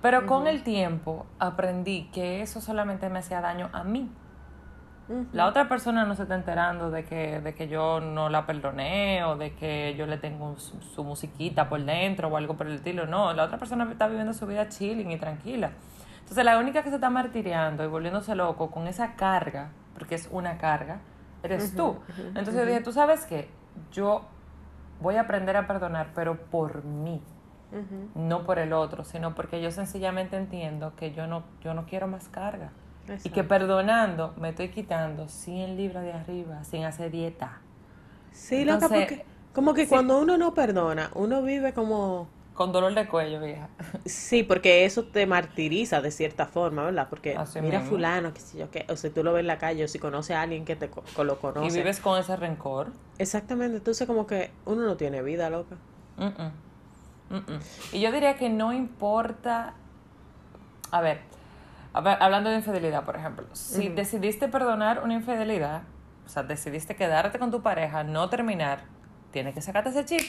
Pero 0.02 0.26
con 0.26 0.48
el 0.48 0.64
tiempo 0.64 1.28
aprendí 1.38 2.10
que 2.12 2.42
eso 2.42 2.60
solamente 2.60 3.10
me 3.10 3.20
hacía 3.20 3.42
daño 3.42 3.70
a 3.72 3.84
mí. 3.84 4.10
La 5.34 5.46
otra 5.46 5.68
persona 5.68 6.06
no 6.06 6.16
se 6.16 6.24
está 6.24 6.36
enterando 6.36 6.90
de 6.90 7.04
que, 7.04 7.42
de 7.42 7.54
que 7.54 7.68
yo 7.68 8.00
no 8.00 8.30
la 8.30 8.46
perdoné 8.46 9.26
o 9.26 9.36
de 9.36 9.54
que 9.54 9.94
yo 9.98 10.06
le 10.06 10.18
tengo 10.18 10.58
su, 10.58 10.82
su 10.82 11.04
musiquita 11.04 11.68
por 11.68 11.84
dentro 11.84 12.30
o 12.30 12.38
algo 12.38 12.56
por 12.56 12.68
el 12.68 12.76
estilo. 12.76 13.06
No, 13.06 13.34
la 13.34 13.44
otra 13.44 13.58
persona 13.58 13.86
está 13.92 14.08
viviendo 14.08 14.34
su 14.34 14.48
vida 14.48 14.70
chilling 14.70 15.12
y 15.12 15.18
tranquila. 15.18 15.72
Entonces 16.22 16.46
la 16.46 16.58
única 16.58 16.82
que 16.82 16.90
se 16.90 16.96
está 16.96 17.10
martiriando 17.10 17.84
y 17.84 17.88
volviéndose 17.88 18.36
loco 18.36 18.72
con 18.72 18.88
esa 18.88 19.16
carga, 19.16 19.72
porque 19.96 20.16
es 20.16 20.30
una 20.32 20.58
carga, 20.58 21.02
eres 21.44 21.76
tú. 21.76 21.98
Entonces 22.28 22.56
yo 22.56 22.66
dije, 22.66 22.82
tú 22.82 22.92
sabes 22.92 23.26
qué, 23.26 23.50
yo 23.92 24.26
voy 25.00 25.16
a 25.16 25.22
aprender 25.22 25.58
a 25.58 25.68
perdonar, 25.68 26.12
pero 26.16 26.38
por 26.38 26.84
mí 26.84 27.22
no 28.16 28.44
por 28.44 28.60
el 28.60 28.74
otro, 28.74 29.04
sino 29.04 29.34
porque 29.34 29.62
yo 29.62 29.72
sencillamente 29.72 30.36
entiendo 30.36 30.94
que 30.96 31.14
yo 31.14 31.28
no, 31.28 31.44
yo 31.64 31.74
no 31.74 31.86
quiero 31.86 32.08
más 32.08 32.28
carga. 32.28 32.72
Y 33.24 33.30
que 33.30 33.44
perdonando 33.44 34.34
me 34.38 34.50
estoy 34.50 34.70
quitando 34.70 35.28
100 35.28 35.76
libras 35.76 36.04
de 36.04 36.14
arriba 36.14 36.64
sin 36.64 36.84
hacer 36.84 37.12
dieta. 37.12 37.60
Sí, 38.32 38.64
loca, 38.64 38.88
porque 38.88 39.26
como 39.54 39.74
que 39.74 39.84
sí. 39.84 39.90
cuando 39.90 40.20
uno 40.20 40.38
no 40.38 40.54
perdona, 40.54 41.12
uno 41.16 41.42
vive 41.42 41.74
como... 41.74 42.30
Con 42.54 42.72
dolor 42.72 42.94
de 42.94 43.08
cuello, 43.08 43.40
vieja. 43.40 43.70
Sí, 44.06 44.44
porque 44.44 44.86
eso 44.86 45.04
te 45.04 45.26
martiriza 45.26 46.02
de 46.02 46.12
cierta 46.12 46.46
forma, 46.46 46.84
¿verdad? 46.84 47.08
Porque 47.10 47.36
Así 47.36 47.62
mira 47.62 47.80
mismo. 47.80 47.96
fulano, 47.96 48.34
qué 48.34 48.40
sé 48.42 48.58
yo 48.58 48.70
qué, 48.70 48.86
o 48.90 48.96
sea, 48.98 49.10
tú 49.12 49.24
lo 49.24 49.34
ves 49.34 49.40
en 49.42 49.48
la 49.48 49.58
calle, 49.58 49.84
o 49.84 49.88
si 49.88 50.00
conoces 50.00 50.36
a 50.36 50.42
alguien 50.42 50.66
que 50.66 50.76
te 50.76 50.90
co- 50.90 51.04
lo 51.24 51.34
Y 51.34 51.38
conoce. 51.38 51.78
vives 51.78 52.00
con 52.00 52.20
ese 52.20 52.36
rencor. 52.36 52.92
Exactamente, 53.18 53.78
entonces 53.78 54.06
como 54.06 54.28
que 54.28 54.52
uno 54.66 54.82
no 54.84 54.98
tiene 54.98 55.22
vida, 55.22 55.50
loca. 55.50 55.78
Mm, 56.18 56.26
mm. 57.36 57.60
Y 57.94 58.02
yo 58.02 58.12
diría 58.12 58.36
que 58.36 58.50
no 58.50 58.74
importa, 58.74 59.74
a 60.92 61.02
ver, 61.02 61.22
hablando 61.94 62.50
de 62.50 62.58
infidelidad, 62.58 63.06
por 63.06 63.16
ejemplo, 63.16 63.46
si 63.54 63.88
decidiste 63.90 64.50
perdonar 64.50 65.02
una 65.04 65.14
infidelidad, 65.14 65.84
o 66.26 66.30
sea, 66.30 66.44
decidiste 66.44 66.96
quedarte 66.96 67.40
con 67.40 67.50
tu 67.50 67.62
pareja, 67.62 68.04
no 68.04 68.30
terminar, 68.30 68.84
tienes 69.32 69.54
que 69.54 69.62
sacarte 69.62 69.90
ese 69.92 70.04
chip. 70.06 70.22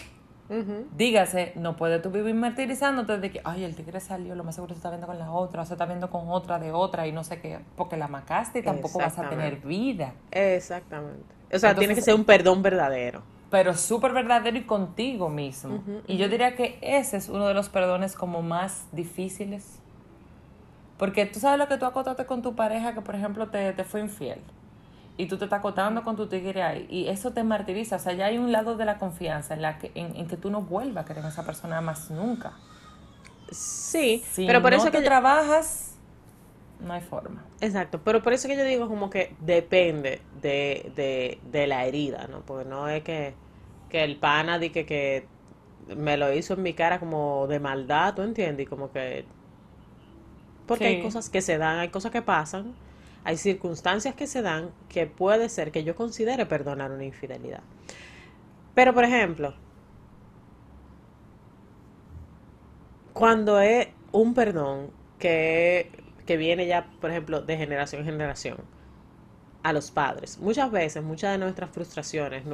Dígase, 0.97 1.53
no 1.57 1.77
puedes 1.77 2.03
tú 2.03 2.11
vivir 2.11 2.35
martirizándote 2.35 3.19
de 3.19 3.31
que, 3.31 3.41
ay, 3.45 3.65
el 3.65 3.75
tigre 3.75 4.01
salió, 4.01 4.35
lo 4.35 4.45
más 4.45 4.55
seguro 4.55 4.75
se 4.75 4.79
está 4.79 4.91
viendo 4.91 5.07
con 5.07 5.19
la 5.19 5.31
otra, 5.31 5.65
se 5.65 5.75
está 5.75 5.87
viendo 5.87 6.11
con 6.11 6.29
otra 6.29 6.59
de 6.59 6.73
otra 6.73 7.07
y 7.07 7.13
no 7.13 7.25
sé 7.25 7.41
qué, 7.41 7.61
porque 7.77 7.97
la 7.97 8.09
macaste 8.09 8.61
y 8.61 8.63
tampoco 8.63 8.99
vas 8.99 9.19
a 9.19 9.29
tener 9.29 9.57
vida. 9.57 10.15
Exactamente. 10.31 11.35
O 11.53 11.59
sea, 11.59 11.75
tiene 11.75 11.95
que 11.95 12.03
ser 12.03 12.15
un 12.15 12.25
perdón 12.25 12.63
verdadero. 12.63 13.23
Pero 13.51 13.75
súper 13.75 14.13
verdadero 14.13 14.57
y 14.57 14.65
contigo 14.65 15.29
mismo. 15.29 15.83
y 16.07 16.17
yo 16.17 16.29
diría 16.29 16.57
que 16.57 16.79
ese 16.81 17.19
es 17.19 17.29
uno 17.29 17.47
de 17.47 17.55
los 17.55 17.69
perdones 17.69 18.15
como 18.15 18.43
más 18.43 18.87
difíciles. 18.93 19.79
Porque 20.97 21.27
tú 21.27 21.41
sabes 21.41 21.59
lo 21.59 21.69
que 21.69 21.77
tú 21.77 21.85
acotaste 21.85 22.25
con 22.27 22.43
tu 22.43 22.55
pareja 22.55 22.95
que, 22.95 23.01
por 23.01 23.15
ejemplo, 23.15 23.49
te, 23.49 23.73
te 23.73 23.85
fue 23.85 24.01
infiel 24.01 24.41
y 25.17 25.27
tú 25.27 25.37
te 25.37 25.45
estás 25.45 25.59
acotando 25.59 26.03
con 26.03 26.17
tu 26.17 26.27
tigre 26.27 26.63
ahí 26.63 26.87
y 26.91 27.09
eso 27.09 27.33
te 27.33 27.45
martiriza. 27.45 27.97
O 27.97 27.99
sea, 27.99 28.13
ya 28.15 28.27
hay 28.27 28.39
un 28.39 28.51
lado 28.51 28.77
de 28.77 28.85
la 28.85 28.99
confianza 28.99 29.55
en, 29.55 29.63
la 29.63 29.79
que, 29.79 29.93
en, 29.95 30.27
que 30.27 30.37
tú 30.37 30.51
no 30.51 30.63
vuelvas 30.63 31.05
a 31.05 31.07
querer 31.07 31.25
a 31.25 31.29
esa 31.29 31.45
persona 31.45 31.81
más 31.81 32.11
nunca. 32.11 32.53
Sí, 33.51 34.25
pero 34.37 34.63
por 34.63 34.73
eso 34.73 34.91
que 34.91 35.03
trabajas, 35.03 35.97
no 36.81 36.95
hay 36.95 37.03
forma. 37.03 37.45
Exacto, 37.61 38.01
pero 38.03 38.23
por 38.23 38.33
eso 38.33 38.49
que 38.49 38.57
yo 38.57 38.65
digo 38.65 38.89
como 38.89 39.11
que 39.11 39.37
depende 39.41 40.23
de, 40.41 40.91
de, 40.97 41.39
de 41.51 41.67
la 41.67 41.85
herida, 41.85 42.27
¿no? 42.29 42.41
Porque 42.41 42.69
no 42.69 42.89
es 42.89 43.03
que, 43.03 43.35
que 43.91 44.05
el 44.05 44.17
pana 44.17 44.59
di 44.59 44.71
que, 44.71 44.87
que 44.87 45.27
me 45.95 46.17
lo 46.17 46.33
hizo 46.33 46.55
en 46.55 46.63
mi 46.63 46.73
cara 46.73 46.99
como 46.99 47.47
de 47.47 47.61
maldad, 47.61 48.15
¿tú 48.15 48.23
entiendes? 48.23 48.65
Y 48.65 48.67
como 48.67 48.91
que... 48.91 49.27
Porque 50.67 50.87
hay 50.87 51.03
cosas 51.03 51.29
que 51.29 51.43
se 51.43 51.59
dan, 51.59 51.81
hay 51.81 51.91
cosas 51.91 52.11
que 52.11 52.23
pasan 52.23 52.73
hay 53.25 53.37
circunstancias 53.37 54.15
que 54.15 54.27
se 54.27 54.43
dan 54.43 54.71
que 54.89 55.07
puede 55.07 55.49
ser 55.49 55.71
que 55.71 55.85
yo 55.85 55.95
considere 55.97 56.47
perdonar 56.47 56.91
una 56.91 57.05
infidelidad. 57.05 57.63
Pero, 58.75 58.95
por 58.95 59.05
ejemplo, 59.05 59.55
cuando 63.13 63.61
es 63.61 63.89
un 64.13 64.35
perdón 64.35 64.91
que, 65.19 65.91
que 66.27 66.37
viene 66.37 66.67
ya, 66.67 66.87
por 67.01 67.11
ejemplo, 67.11 67.43
de 67.43 67.57
generación 67.57 68.01
en 68.01 68.07
generación, 68.07 68.59
a 69.63 69.73
los 69.73 69.91
padres. 69.91 70.39
Muchas 70.39 70.71
veces, 70.71 71.03
muchas 71.03 71.33
de 71.33 71.39
nuestras 71.39 71.71
frustraciones, 71.71 72.45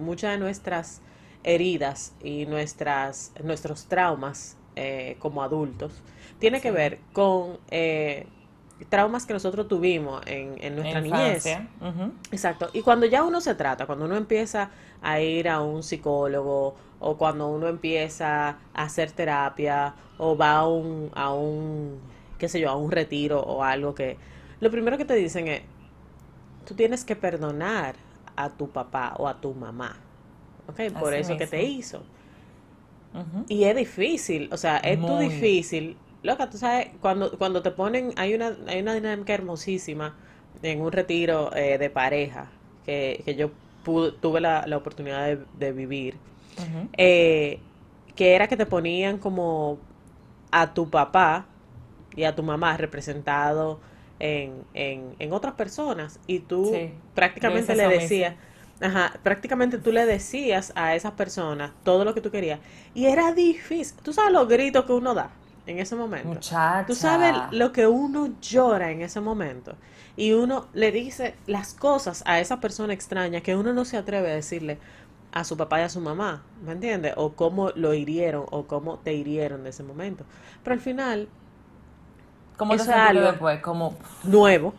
muchas 0.00 0.32
de 0.32 0.38
nuestras 0.38 1.00
heridas 1.44 2.14
y 2.22 2.46
nuestras, 2.46 3.32
nuestros 3.42 3.86
traumas 3.86 4.56
eh, 4.76 5.16
como 5.18 5.42
adultos, 5.42 5.92
tiene 6.38 6.60
que 6.60 6.70
ver 6.70 7.00
con 7.12 7.58
eh, 7.70 8.26
traumas 8.84 9.26
que 9.26 9.32
nosotros 9.32 9.68
tuvimos 9.68 10.22
en, 10.26 10.56
en 10.60 10.76
nuestra 10.76 11.00
niñez. 11.00 11.44
Exacto. 12.30 12.70
Y 12.72 12.82
cuando 12.82 13.06
ya 13.06 13.24
uno 13.24 13.40
se 13.40 13.54
trata, 13.54 13.86
cuando 13.86 14.04
uno 14.04 14.16
empieza 14.16 14.70
a 15.02 15.20
ir 15.20 15.48
a 15.48 15.60
un 15.60 15.82
psicólogo 15.82 16.76
o 17.00 17.16
cuando 17.16 17.48
uno 17.48 17.68
empieza 17.68 18.48
a 18.74 18.82
hacer 18.82 19.12
terapia 19.12 19.94
o 20.18 20.36
va 20.36 20.58
a 20.58 20.68
un, 20.68 21.10
a 21.14 21.32
un, 21.32 21.98
qué 22.38 22.48
sé 22.48 22.60
yo, 22.60 22.70
a 22.70 22.76
un 22.76 22.90
retiro 22.90 23.40
o 23.40 23.62
algo 23.62 23.94
que, 23.94 24.16
lo 24.60 24.70
primero 24.70 24.98
que 24.98 25.04
te 25.04 25.14
dicen 25.14 25.48
es, 25.48 25.62
tú 26.66 26.74
tienes 26.74 27.04
que 27.04 27.16
perdonar 27.16 27.94
a 28.36 28.50
tu 28.50 28.68
papá 28.68 29.14
o 29.18 29.28
a 29.28 29.40
tu 29.40 29.54
mamá, 29.54 29.96
¿ok? 30.68 30.92
Por 30.98 31.14
eso 31.14 31.36
que 31.36 31.46
te 31.46 31.62
hizo. 31.62 32.02
Y 33.48 33.64
es 33.64 33.74
difícil, 33.74 34.48
o 34.52 34.56
sea, 34.56 34.76
es 34.78 35.00
tú 35.00 35.18
difícil 35.18 35.96
loca, 36.22 36.50
tú 36.50 36.58
sabes, 36.58 36.88
cuando, 37.00 37.36
cuando 37.38 37.62
te 37.62 37.70
ponen, 37.70 38.12
hay 38.16 38.34
una, 38.34 38.56
hay 38.66 38.80
una 38.80 38.94
dinámica 38.94 39.34
hermosísima 39.34 40.14
en 40.62 40.80
un 40.80 40.92
retiro 40.92 41.54
eh, 41.54 41.78
de 41.78 41.90
pareja 41.90 42.50
que, 42.84 43.22
que 43.24 43.34
yo 43.34 43.50
tuve 44.20 44.40
la, 44.40 44.66
la 44.66 44.76
oportunidad 44.76 45.38
de, 45.38 45.72
vivir, 45.72 46.16
eh, 46.96 47.60
que 48.16 48.34
era 48.34 48.48
que 48.48 48.56
te 48.56 48.66
ponían 48.66 49.18
como 49.18 49.78
a 50.50 50.74
tu 50.74 50.90
papá 50.90 51.46
y 52.14 52.24
a 52.24 52.34
tu 52.34 52.42
mamá 52.42 52.76
representado 52.76 53.80
en, 54.18 54.64
en, 54.74 55.14
en 55.18 55.32
otras 55.32 55.54
personas 55.54 56.18
y 56.26 56.40
tú 56.40 56.74
prácticamente 57.14 57.74
le 57.74 57.88
decías, 57.88 58.34
ajá, 58.80 59.18
prácticamente 59.22 59.78
tú 59.78 59.92
le 59.92 60.04
decías 60.04 60.72
a 60.74 60.94
esas 60.94 61.12
personas 61.12 61.72
todo 61.84 62.04
lo 62.04 62.14
que 62.14 62.20
tú 62.20 62.30
querías. 62.30 62.60
Y 62.94 63.06
era 63.06 63.32
difícil, 63.32 63.96
tú 64.02 64.12
sabes 64.12 64.32
los 64.32 64.48
gritos 64.48 64.84
que 64.84 64.92
uno 64.92 65.14
da 65.14 65.30
en 65.68 65.78
ese 65.78 65.94
momento. 65.94 66.28
Muchacha. 66.28 66.84
Tú 66.86 66.94
sabes 66.94 67.34
lo 67.50 67.72
que 67.72 67.86
uno 67.86 68.30
llora 68.40 68.90
en 68.90 69.02
ese 69.02 69.20
momento. 69.20 69.74
Y 70.16 70.32
uno 70.32 70.66
le 70.72 70.90
dice 70.90 71.36
las 71.46 71.74
cosas 71.74 72.24
a 72.26 72.40
esa 72.40 72.58
persona 72.58 72.92
extraña 72.92 73.40
que 73.40 73.54
uno 73.54 73.72
no 73.72 73.84
se 73.84 73.96
atreve 73.96 74.32
a 74.32 74.34
decirle 74.34 74.78
a 75.32 75.44
su 75.44 75.56
papá 75.56 75.80
y 75.80 75.82
a 75.82 75.88
su 75.88 76.00
mamá, 76.00 76.42
¿me 76.64 76.72
entiendes? 76.72 77.14
O 77.16 77.34
cómo 77.34 77.70
lo 77.76 77.94
hirieron 77.94 78.46
o 78.50 78.66
cómo 78.66 78.98
te 78.98 79.12
hirieron 79.12 79.60
en 79.60 79.66
ese 79.68 79.82
momento. 79.82 80.24
Pero 80.64 80.74
al 80.74 80.80
final... 80.80 81.28
¿Cómo 82.56 82.76
te 82.76 82.90
algo 82.90 83.26
después? 83.26 83.60
Como... 83.60 83.96
Nuevo. 84.24 84.74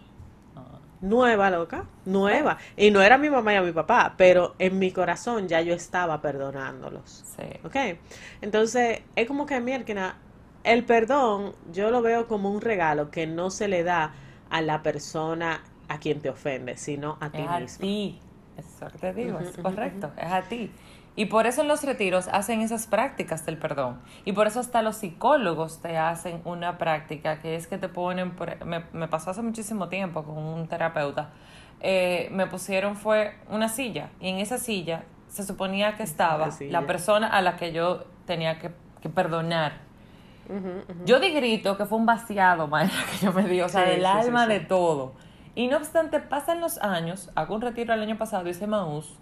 Ah. 0.56 0.80
Nueva, 1.00 1.50
loca. 1.50 1.86
Nueva. 2.04 2.58
Y 2.76 2.92
no 2.92 3.02
era 3.02 3.18
mi 3.18 3.30
mamá 3.30 3.54
y 3.54 3.56
a 3.56 3.62
mi 3.62 3.72
papá, 3.72 4.16
pero 4.18 4.56
en 4.60 4.80
mi 4.80 4.92
corazón 4.92 5.48
ya 5.48 5.62
yo 5.62 5.74
estaba 5.74 6.20
perdonándolos. 6.20 7.24
Sí. 7.38 7.46
¿Ok? 7.64 7.98
Entonces, 8.42 9.04
es 9.16 9.28
como 9.28 9.46
que, 9.46 9.62
mierda, 9.62 10.18
el 10.70 10.86
perdón 10.86 11.54
yo 11.72 11.90
lo 11.90 12.02
veo 12.02 12.28
como 12.28 12.52
un 12.52 12.62
regalo 12.62 13.10
que 13.10 13.26
no 13.26 13.50
se 13.50 13.68
le 13.68 13.84
da 13.84 14.14
a 14.52 14.62
la 14.62 14.84
persona 14.84 15.64
a 15.88 15.98
quien 16.00 16.22
te 16.22 16.30
ofende, 16.30 16.78
sino 16.78 17.18
a 17.20 17.32
ti 17.32 17.42
es 17.42 17.76
A 17.76 17.80
ti. 17.80 18.20
Eso 18.56 18.88
te 19.00 19.14
digo, 19.14 19.40
es 19.40 19.58
correcto, 19.58 20.12
es 20.18 20.32
a 20.32 20.44
ti. 20.44 20.72
Y 21.16 21.26
por 21.26 21.48
eso 21.48 21.62
en 21.62 21.68
los 21.68 21.84
retiros 21.84 22.28
hacen 22.28 22.62
esas 22.62 22.86
prácticas 22.86 23.46
del 23.46 23.58
perdón. 23.58 24.00
Y 24.26 24.34
por 24.34 24.48
eso 24.48 24.60
hasta 24.60 24.82
los 24.82 24.98
psicólogos 24.98 25.82
te 25.82 25.98
hacen 25.98 26.42
una 26.46 26.78
práctica 26.78 27.40
que 27.40 27.56
es 27.56 27.66
que 27.66 27.78
te 27.78 27.90
ponen, 27.90 28.34
me, 28.66 29.08
pasó 29.08 29.32
hace 29.32 29.42
muchísimo 29.42 29.90
tiempo 29.90 30.24
con 30.24 30.38
un 30.38 30.68
terapeuta, 30.68 31.32
eh, 31.80 32.30
me 32.32 32.46
pusieron 32.46 32.96
fue 32.96 33.36
una 33.50 33.70
silla 33.70 34.12
y 34.20 34.30
en 34.30 34.38
esa 34.38 34.58
silla 34.58 35.04
se 35.30 35.44
suponía 35.44 35.96
que 35.96 36.04
estaba 36.04 36.50
la 36.60 36.86
persona 36.86 37.28
a 37.28 37.42
la 37.42 37.56
que 37.56 37.72
yo 37.72 38.04
tenía 38.26 38.60
que, 38.60 38.72
que 39.02 39.10
perdonar 39.10 39.89
yo 41.06 41.20
di 41.20 41.32
grito 41.32 41.78
que 41.78 41.86
fue 41.86 41.98
un 41.98 42.06
vaciado, 42.06 42.68
maestra, 42.68 43.02
que 43.12 43.26
yo 43.26 43.34
me 43.34 43.48
di, 43.48 43.62
o 43.62 43.70
sea, 43.70 43.84
del 43.84 44.06
alma 44.06 44.48
de 44.48 44.60
todo. 44.60 45.14
Y 45.56 45.68
no 45.68 45.78
obstante, 45.78 46.20
pasan 46.20 46.62
los 46.62 46.78
años, 46.80 47.32
hago 47.36 47.56
un 47.56 47.62
retiro 47.62 47.94
el 47.94 48.02
año 48.02 48.18
pasado, 48.18 48.48
hice 48.50 48.66
Maús, 48.66 49.18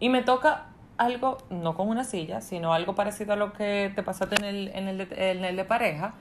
y 0.00 0.08
me 0.08 0.22
toca 0.22 0.66
algo, 0.98 1.38
no 1.50 1.74
con 1.74 1.88
una 1.88 2.04
silla, 2.04 2.40
sino 2.40 2.72
algo 2.72 2.94
parecido 2.94 3.32
a 3.32 3.36
lo 3.36 3.52
que 3.52 3.92
te 3.94 4.02
pasaste 4.02 4.36
en 4.36 4.44
el, 4.44 4.68
en 4.68 4.88
el, 4.88 4.98
de, 4.98 5.30
en 5.30 5.44
el 5.44 5.56
de 5.56 5.64
pareja, 5.64 6.14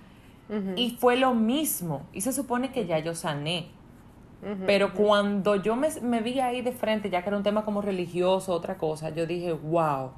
y 0.75 0.91
fue 1.00 1.17
lo 1.17 1.34
mismo. 1.34 2.05
Y 2.13 2.22
se 2.22 2.32
supone 2.32 2.72
que 2.72 2.86
ya 2.86 3.00
yo 3.00 3.15
sané. 3.15 3.67
Pero 4.67 4.94
cuando 4.94 5.55
yo 5.55 5.75
me, 5.75 5.89
me, 6.01 6.22
vi 6.22 6.39
ahí 6.39 6.62
de 6.62 6.72
frente, 6.72 7.10
ya 7.10 7.24
que 7.24 7.29
era 7.29 7.38
un 7.38 7.41
tema 7.41 7.65
como 7.65 7.82
religioso, 7.82 8.53
otra 8.53 8.77
cosa, 8.77 9.10
yo 9.10 9.25
dije, 9.25 9.53
wow, 9.53 10.12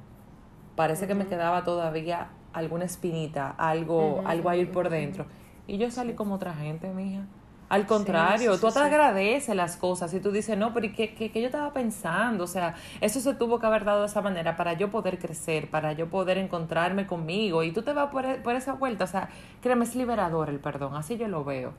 parece 0.76 1.06
que 1.06 1.14
me 1.14 1.26
quedaba 1.26 1.64
todavía 1.64 2.28
alguna 2.58 2.84
espinita, 2.84 3.54
algo, 3.56 4.22
algo 4.26 4.50
a 4.50 4.56
ir 4.56 4.70
por 4.70 4.90
dentro. 4.90 5.26
Y 5.66 5.78
yo 5.78 5.90
salí 5.90 6.14
como 6.14 6.34
otra 6.34 6.54
gente, 6.54 6.88
mija. 6.88 7.26
Al 7.68 7.86
contrario, 7.86 8.58
tú 8.58 8.70
te 8.70 8.78
agradeces 8.78 9.54
las 9.54 9.76
cosas 9.76 10.14
y 10.14 10.20
tú 10.20 10.32
dices, 10.32 10.56
no, 10.56 10.72
pero 10.72 10.90
¿qué, 10.90 11.12
qué, 11.14 11.30
yo 11.34 11.46
estaba 11.46 11.74
pensando? 11.74 12.44
O 12.44 12.46
sea, 12.46 12.74
eso 13.02 13.20
se 13.20 13.34
tuvo 13.34 13.58
que 13.58 13.66
haber 13.66 13.84
dado 13.84 14.00
de 14.00 14.06
esa 14.06 14.22
manera 14.22 14.56
para 14.56 14.72
yo 14.72 14.90
poder 14.90 15.18
crecer, 15.18 15.68
para 15.68 15.92
yo 15.92 16.08
poder 16.08 16.38
encontrarme 16.38 17.06
conmigo. 17.06 17.62
Y 17.62 17.72
tú 17.72 17.82
te 17.82 17.92
vas 17.92 18.10
por, 18.10 18.24
e, 18.24 18.36
por 18.36 18.54
esa 18.54 18.72
vuelta. 18.72 19.04
O 19.04 19.06
sea, 19.06 19.28
créeme, 19.60 19.84
es 19.84 19.94
liberador 19.94 20.48
el 20.48 20.60
perdón. 20.60 20.96
Así 20.96 21.18
yo 21.18 21.28
lo 21.28 21.44
veo. 21.44 21.74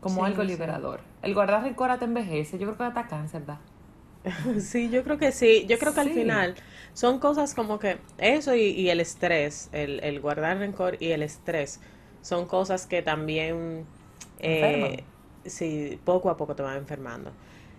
Como 0.00 0.24
algo 0.24 0.42
liberador. 0.42 1.00
El 1.22 1.34
guardar 1.34 1.62
rencor 1.62 1.96
te 2.00 2.06
envejece. 2.06 2.58
Yo 2.58 2.66
creo 2.66 2.78
que 2.78 2.84
hasta 2.84 3.06
cáncer 3.06 3.46
da. 3.46 3.60
Sí, 4.60 4.90
yo 4.90 5.04
creo 5.04 5.18
que 5.18 5.30
sí. 5.30 5.66
Yo 5.68 5.78
creo 5.78 5.94
que 5.94 6.00
al 6.00 6.10
final 6.10 6.56
son 6.94 7.18
cosas 7.18 7.54
como 7.54 7.78
que 7.78 7.98
eso 8.18 8.54
y, 8.54 8.90
el 8.90 9.00
estrés, 9.00 9.68
el, 9.72 10.00
el, 10.00 10.20
guardar 10.20 10.58
rencor 10.58 10.96
y 11.00 11.10
el 11.12 11.22
estrés, 11.22 11.80
son 12.20 12.46
cosas 12.46 12.86
que 12.86 13.02
también, 13.02 13.86
eh, 14.40 15.04
sí, 15.44 15.98
poco 16.04 16.30
a 16.30 16.36
poco 16.36 16.54
te 16.54 16.62
van 16.62 16.76
enfermando. 16.76 17.32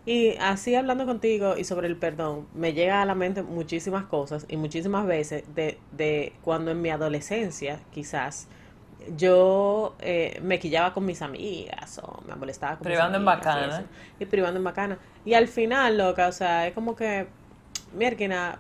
Y 0.06 0.36
así 0.38 0.76
hablando 0.76 1.06
contigo 1.06 1.56
y 1.58 1.64
sobre 1.64 1.88
el 1.88 1.96
perdón, 1.96 2.48
me 2.54 2.74
llega 2.74 3.02
a 3.02 3.06
la 3.06 3.16
mente 3.16 3.42
muchísimas 3.42 4.06
cosas 4.06 4.46
y 4.50 4.58
muchísimas 4.58 5.06
veces 5.06 5.44
de, 5.56 5.78
de 5.92 6.34
cuando 6.42 6.72
en 6.72 6.82
mi 6.82 6.90
adolescencia, 6.90 7.80
quizás, 7.94 8.48
yo 9.16 9.96
eh, 10.00 10.40
me 10.42 10.60
quillaba 10.60 10.94
con 10.94 11.06
mis 11.06 11.22
amigas 11.22 12.00
o 12.04 12.22
me 12.28 12.36
molestaba 12.36 12.78
con 12.78 12.86
privando 12.86 13.18
en 13.18 13.26
bacana. 13.26 13.86
y, 14.20 14.26
privando 14.26 14.58
en 14.58 14.64
bacana. 14.64 14.98
Y 15.26 15.34
al 15.34 15.48
final 15.48 15.98
loca 15.98 16.28
o 16.28 16.32
sea 16.32 16.68
es 16.68 16.74
como 16.74 16.96
que 16.96 17.28
mierda 17.94 18.60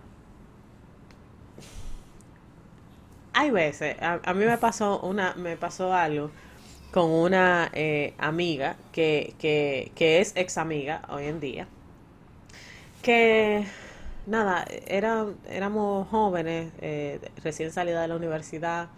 hay 3.34 3.52
veces, 3.52 3.98
a, 4.02 4.20
a 4.24 4.34
mí 4.34 4.46
me 4.46 4.58
pasó 4.58 5.00
una, 5.02 5.34
me 5.36 5.58
pasó 5.58 5.94
algo 5.94 6.32
con 6.92 7.10
una 7.12 7.70
eh, 7.74 8.13
amiga 8.20 8.78
que, 8.92 9.36
que, 9.40 9.92
que 9.96 10.22
es 10.22 10.34
ex 10.36 10.58
amiga 10.58 11.02
hoy 11.10 11.25
en 11.25 11.40
día, 11.40 11.68
que 13.02 13.66
nada, 14.25 14.66
era, 14.88 15.25
éramos 15.50 16.08
jóvenes, 16.10 16.72
eh, 16.82 17.20
recién 17.44 17.72
salida 17.72 18.02
de 18.02 18.08
la 18.08 18.16
universidad, 18.16 18.90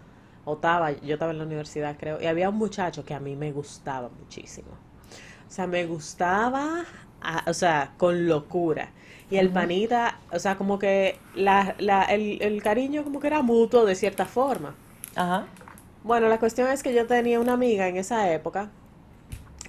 o 0.44 0.54
estaba, 0.54 0.92
yo 0.92 1.14
estaba 1.14 1.32
en 1.32 1.38
la 1.38 1.44
universidad 1.44 1.96
creo, 1.98 2.20
y 2.20 2.26
había 2.26 2.50
un 2.50 2.56
muchacho 2.56 3.04
que 3.04 3.14
a 3.14 3.20
mí 3.20 3.36
me 3.36 3.52
gustaba 3.52 4.08
muchísimo. 4.08 4.70
O 5.48 5.50
sea, 5.50 5.66
me 5.66 5.86
gustaba, 5.86 6.84
o 7.46 7.54
sea, 7.54 7.92
con 7.96 8.26
locura. 8.26 8.90
Y 9.30 9.38
el 9.38 9.50
panita, 9.50 10.20
o 10.32 10.38
sea, 10.38 10.56
como 10.56 10.78
que 10.78 11.18
la, 11.34 11.74
la, 11.78 12.02
el, 12.04 12.40
el 12.40 12.62
cariño 12.62 13.02
como 13.02 13.18
que 13.18 13.26
era 13.26 13.42
mutuo 13.42 13.84
de 13.84 13.94
cierta 13.96 14.24
forma. 14.24 14.74
Ajá. 15.16 15.46
Bueno, 16.04 16.28
la 16.28 16.38
cuestión 16.38 16.68
es 16.68 16.82
que 16.84 16.94
yo 16.94 17.06
tenía 17.06 17.40
una 17.40 17.54
amiga 17.54 17.88
en 17.88 17.96
esa 17.96 18.32
época 18.32 18.70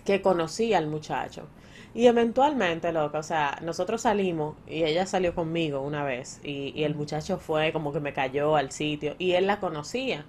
que 0.05 0.21
conocía 0.21 0.77
al 0.77 0.87
muchacho. 0.87 1.47
Y 1.95 2.05
eventualmente, 2.05 2.91
loca, 2.91 3.17
o 3.17 3.23
sea, 3.23 3.57
nosotros 3.63 4.01
salimos 4.03 4.55
y 4.67 4.83
ella 4.83 5.07
salió 5.07 5.33
conmigo 5.33 5.81
una 5.81 6.03
vez 6.03 6.39
y, 6.43 6.71
y 6.75 6.83
el 6.83 6.93
muchacho 6.93 7.39
fue 7.39 7.73
como 7.73 7.91
que 7.91 7.99
me 7.99 8.13
cayó 8.13 8.55
al 8.55 8.71
sitio 8.71 9.15
y 9.17 9.31
él 9.31 9.47
la 9.47 9.59
conocía. 9.59 10.25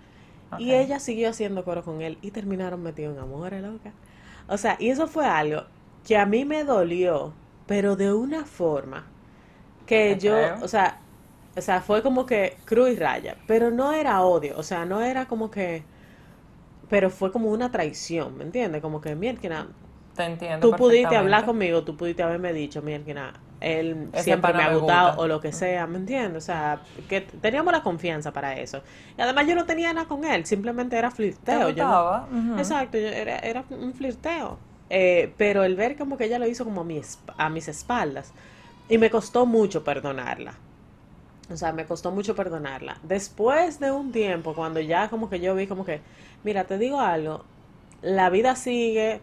Y 0.56 0.72
ella 0.72 0.98
siguió 0.98 1.28
haciendo 1.28 1.64
coro 1.64 1.84
con 1.84 2.00
él 2.00 2.16
y 2.22 2.30
terminaron 2.30 2.82
metidos 2.82 3.14
en 3.14 3.22
amores, 3.22 3.62
loca. 3.62 3.92
O 4.48 4.56
sea, 4.56 4.76
y 4.78 4.88
eso 4.88 5.06
fue 5.06 5.26
algo 5.26 5.64
que 6.06 6.16
a 6.16 6.24
mí 6.24 6.46
me 6.46 6.64
dolió, 6.64 7.34
pero 7.66 7.96
de 7.96 8.14
una 8.14 8.46
forma 8.46 9.06
que 9.88 10.18
yo, 10.18 10.56
o 10.60 10.68
sea, 10.68 11.00
o 11.56 11.62
sea, 11.62 11.82
fue 11.82 12.02
como 12.02 12.26
que 12.26 12.58
cruz 12.66 12.90
y 12.90 12.96
raya, 12.96 13.36
pero 13.48 13.70
no 13.72 13.92
era 13.94 14.22
odio, 14.22 14.56
o 14.58 14.64
sea, 14.64 14.84
no 14.86 15.02
era 15.02 15.26
como 15.28 15.50
que, 15.50 15.84
pero 16.88 17.10
fue 17.10 17.32
como 17.32 17.50
una 17.50 17.70
traición, 17.70 18.36
¿me 18.38 18.44
entiendes? 18.44 18.80
Como 18.82 19.00
que, 19.00 19.14
mierda, 19.14 19.66
Te 20.14 20.24
entiendo 20.24 20.66
tú 20.66 20.76
pudiste 20.76 21.16
hablar 21.16 21.44
conmigo, 21.44 21.84
tú 21.84 21.96
pudiste 21.96 22.22
haberme 22.22 22.52
dicho, 22.52 22.82
mierda, 22.82 23.34
él 23.60 24.08
Ese 24.12 24.24
siempre 24.24 24.52
me 24.54 24.62
ha 24.62 24.68
gustado 24.70 25.10
gusta. 25.10 25.22
o 25.22 25.26
lo 25.28 25.40
que 25.40 25.52
sea, 25.52 25.86
¿me 25.86 25.98
entiendes? 25.98 26.42
O 26.44 26.46
sea, 26.46 26.82
que 27.08 27.20
teníamos 27.22 27.72
la 27.72 27.82
confianza 27.82 28.32
para 28.32 28.58
eso. 28.60 28.82
Y 29.16 29.22
además 29.22 29.46
yo 29.48 29.54
no 29.54 29.66
tenía 29.66 29.92
nada 29.92 30.08
con 30.08 30.24
él, 30.24 30.46
simplemente 30.46 30.96
era 30.96 31.10
¿Te 31.10 31.16
flirteo. 31.16 31.70
Yo 31.70 31.84
no-? 31.86 32.26
Ujú. 32.30 32.56
Exacto, 32.56 32.98
yo- 32.98 33.08
era, 33.08 33.38
era 33.40 33.64
un 33.70 33.94
flirteo. 33.94 34.58
Eh, 34.90 35.34
pero 35.38 35.64
el 35.64 35.76
ver 35.76 35.96
como 35.96 36.16
que 36.16 36.24
ella 36.24 36.38
lo 36.38 36.46
hizo 36.46 36.64
como 36.64 36.80
a, 36.82 36.84
mi 36.84 37.00
a 37.36 37.50
mis 37.50 37.68
espaldas. 37.68 38.32
Y 38.88 38.98
me 38.98 39.10
costó 39.10 39.46
mucho 39.46 39.84
perdonarla. 39.84 40.54
O 41.50 41.56
sea, 41.56 41.72
me 41.72 41.86
costó 41.86 42.10
mucho 42.12 42.34
perdonarla. 42.36 42.98
Después 43.02 43.80
de 43.80 43.90
un 43.90 44.12
tiempo, 44.12 44.54
cuando 44.54 44.80
ya 44.80 45.08
como 45.08 45.30
que 45.30 45.40
yo 45.40 45.54
vi 45.54 45.66
como 45.66 45.84
que, 45.84 46.02
mira, 46.44 46.64
te 46.66 46.78
digo 46.78 47.00
algo, 47.00 47.44
la 48.02 48.30
vida 48.30 48.54
sigue, 48.56 49.22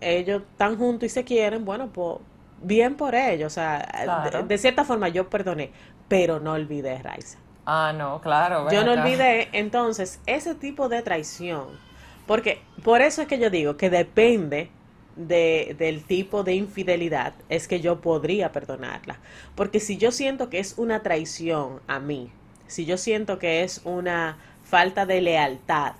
ellos 0.00 0.42
están 0.52 0.76
juntos 0.78 1.06
y 1.06 1.10
se 1.10 1.24
quieren, 1.24 1.64
bueno, 1.64 1.90
pues 1.92 2.18
bien 2.62 2.96
por 2.96 3.14
ellos. 3.14 3.52
O 3.52 3.54
sea, 3.54 3.86
Claro. 4.02 4.42
de, 4.42 4.42
de 4.44 4.58
cierta 4.58 4.84
forma 4.84 5.08
yo 5.08 5.30
perdoné, 5.30 5.72
pero 6.08 6.40
no 6.40 6.52
olvidé, 6.52 6.98
Raiza. 7.02 7.38
Ah, 7.66 7.92
no, 7.92 8.20
claro. 8.20 8.70
Yo 8.70 8.84
no 8.84 8.92
olvidé 8.92 9.48
entonces 9.52 10.20
ese 10.26 10.54
tipo 10.54 10.88
de 10.88 11.02
traición, 11.02 11.80
porque 12.26 12.62
por 12.82 13.00
eso 13.02 13.22
es 13.22 13.28
que 13.28 13.38
yo 13.38 13.50
digo 13.50 13.76
que 13.76 13.90
depende 13.90 14.70
de, 15.18 15.74
del 15.78 16.04
tipo 16.04 16.44
de 16.44 16.54
infidelidad, 16.54 17.34
es 17.48 17.68
que 17.68 17.80
yo 17.80 18.00
podría 18.00 18.52
perdonarla. 18.52 19.18
Porque 19.54 19.80
si 19.80 19.98
yo 19.98 20.12
siento 20.12 20.48
que 20.48 20.60
es 20.60 20.78
una 20.78 21.02
traición 21.02 21.80
a 21.88 21.98
mí, 21.98 22.30
si 22.68 22.86
yo 22.86 22.96
siento 22.96 23.38
que 23.38 23.64
es 23.64 23.82
una 23.84 24.38
falta 24.64 25.04
de 25.04 25.20
lealtad, 25.20 25.94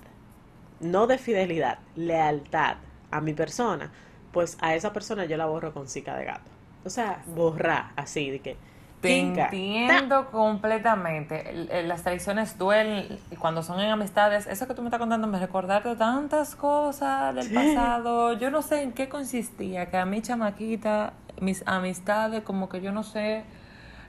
no 0.80 1.06
de 1.06 1.18
fidelidad, 1.18 1.78
lealtad 1.96 2.76
a 3.10 3.20
mi 3.20 3.34
persona, 3.34 3.90
pues 4.32 4.56
a 4.60 4.74
esa 4.74 4.92
persona 4.92 5.24
yo 5.24 5.36
la 5.36 5.46
borro 5.46 5.74
con 5.74 5.88
cica 5.88 6.16
de 6.16 6.24
gato. 6.24 6.50
O 6.84 6.90
sea, 6.90 7.22
borrar 7.26 7.92
así, 7.96 8.30
de 8.30 8.38
que... 8.38 8.56
Te 9.00 9.20
entiendo 9.20 10.30
completamente. 10.30 11.68
Las 11.86 12.02
traiciones 12.02 12.58
duelen 12.58 13.18
y 13.30 13.36
cuando 13.36 13.62
son 13.62 13.80
en 13.80 13.90
amistades. 13.90 14.46
Eso 14.46 14.66
que 14.66 14.74
tú 14.74 14.82
me 14.82 14.88
estás 14.88 14.98
contando 15.00 15.26
me 15.26 15.38
recordaste 15.38 15.94
tantas 15.96 16.56
cosas 16.56 17.34
del 17.34 17.48
pasado. 17.52 18.32
Yo 18.34 18.50
no 18.50 18.62
sé 18.62 18.82
en 18.82 18.92
qué 18.92 19.08
consistía. 19.08 19.86
Que 19.90 19.96
a 19.98 20.04
mi 20.04 20.20
chamaquita, 20.22 21.12
mis 21.40 21.62
amistades, 21.66 22.42
como 22.42 22.68
que 22.68 22.80
yo 22.80 22.90
no 22.92 23.02
sé, 23.04 23.44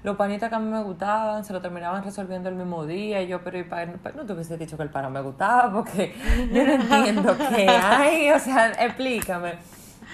los 0.01 0.15
panitas 0.15 0.49
que 0.49 0.55
a 0.55 0.59
mí 0.59 0.71
me 0.71 0.81
gustaban, 0.81 1.43
se 1.45 1.53
lo 1.53 1.61
terminaban 1.61 2.03
resolviendo 2.03 2.49
el 2.49 2.55
mismo 2.55 2.85
día. 2.85 3.21
Y 3.21 3.27
yo, 3.27 3.43
pero, 3.43 3.59
y 3.59 3.63
pa- 3.63 3.85
pa- 4.01 4.11
no 4.11 4.25
te 4.25 4.33
hubiese 4.33 4.57
dicho 4.57 4.75
que 4.77 4.83
el 4.83 4.89
pana 4.89 5.09
me 5.09 5.21
gustaba 5.21 5.71
porque 5.71 6.15
yo 6.51 6.63
no 6.65 6.73
entiendo 6.81 7.37
qué 7.37 7.67
hay. 7.69 8.31
O 8.31 8.39
sea, 8.39 8.71
explícame. 8.71 9.53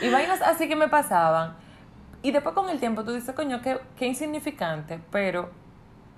Y 0.02 0.10
vainas 0.10 0.42
así 0.42 0.68
que 0.68 0.76
me 0.76 0.90
pasaban. 0.90 1.54
Y 2.26 2.32
después 2.32 2.56
con 2.56 2.72
el 2.72 2.80
tiempo 2.80 3.04
tú 3.04 3.12
dices, 3.12 3.36
coño, 3.36 3.62
qué, 3.62 3.78
qué 3.96 4.08
insignificante, 4.08 5.00
pero 5.12 5.52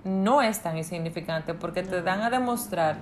no 0.04 0.40
es 0.40 0.58
tan 0.62 0.78
insignificante 0.78 1.52
porque 1.52 1.82
te 1.82 2.00
dan 2.00 2.22
a 2.22 2.30
demostrar 2.30 2.96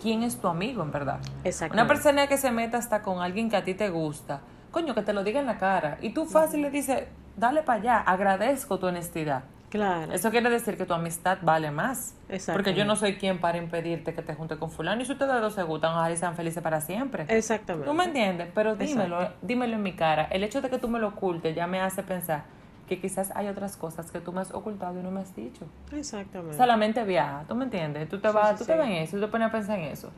quién 0.00 0.22
es 0.22 0.40
tu 0.40 0.48
amigo, 0.48 0.82
en 0.82 0.90
verdad. 0.90 1.18
Una 1.22 1.40
Exactamente. 1.44 1.86
persona 1.86 2.26
que 2.28 2.38
se 2.38 2.50
meta 2.50 2.78
hasta 2.78 3.02
con 3.02 3.20
alguien 3.20 3.50
que 3.50 3.56
a 3.56 3.62
ti 3.62 3.74
te 3.74 3.90
gusta, 3.90 4.40
coño, 4.70 4.94
que 4.94 5.02
te 5.02 5.12
lo 5.12 5.22
diga 5.22 5.38
en 5.38 5.44
la 5.44 5.58
cara. 5.58 5.98
Y 6.00 6.14
tú 6.14 6.24
fácil 6.24 6.62
le 6.62 6.70
dices, 6.70 7.04
dale 7.36 7.62
para 7.62 7.78
allá, 7.78 7.98
agradezco 7.98 8.78
tu 8.78 8.86
honestidad. 8.86 9.44
Claro. 9.68 10.12
Eso 10.12 10.30
quiere 10.30 10.48
decir 10.48 10.76
que 10.76 10.86
tu 10.86 10.94
amistad 10.94 11.38
vale 11.42 11.70
más. 11.70 12.14
Porque 12.20 12.36
Exactamente. 12.36 12.74
yo 12.74 12.84
no 12.84 12.96
soy 12.96 13.16
quien 13.16 13.38
para 13.38 13.58
impedirte 13.58 14.14
que 14.14 14.22
te 14.22 14.34
junte 14.34 14.56
con 14.56 14.70
fulano. 14.70 15.02
Y 15.02 15.04
si 15.04 15.12
ustedes 15.12 15.40
dos 15.40 15.54
se 15.54 15.62
gustan, 15.64 15.92
ojalá 15.92 16.12
y 16.12 16.16
sean 16.16 16.36
felices 16.36 16.62
para 16.62 16.80
siempre. 16.80 17.26
Exactamente. 17.28 17.88
¿Tú 17.88 17.94
me 17.94 18.04
entiendes? 18.04 18.48
Pero 18.54 18.76
dímelo, 18.76 19.20
Exacto. 19.20 19.46
dímelo 19.46 19.74
en 19.74 19.82
mi 19.82 19.92
cara. 19.94 20.28
El 20.30 20.44
hecho 20.44 20.60
de 20.60 20.70
que 20.70 20.78
tú 20.78 20.88
me 20.88 20.98
lo 20.98 21.08
ocultes 21.08 21.54
ya 21.54 21.66
me 21.66 21.80
hace 21.80 22.02
pensar 22.02 22.44
que 22.88 23.00
quizás 23.00 23.32
hay 23.34 23.48
otras 23.48 23.76
cosas 23.76 24.10
que 24.10 24.20
tú 24.20 24.32
me 24.32 24.40
has 24.40 24.52
ocultado 24.54 24.98
y 25.00 25.02
no 25.02 25.10
me 25.10 25.20
has 25.20 25.34
dicho. 25.34 25.66
Exactamente. 25.92 26.56
Solamente 26.56 27.04
viaja, 27.04 27.44
¿tú 27.48 27.54
me 27.54 27.64
entiendes? 27.64 28.08
Tú 28.08 28.20
te 28.20 28.28
vas, 28.28 28.50
sí, 28.50 28.58
tú 28.58 28.64
sí. 28.64 28.70
te 28.70 28.78
ves 28.78 28.86
en 28.86 28.92
eso, 28.94 29.16
tú 29.16 29.22
te 29.22 29.28
pones 29.28 29.48
a 29.48 29.50
pensar 29.50 29.78
en 29.78 29.86
eso. 29.86 30.12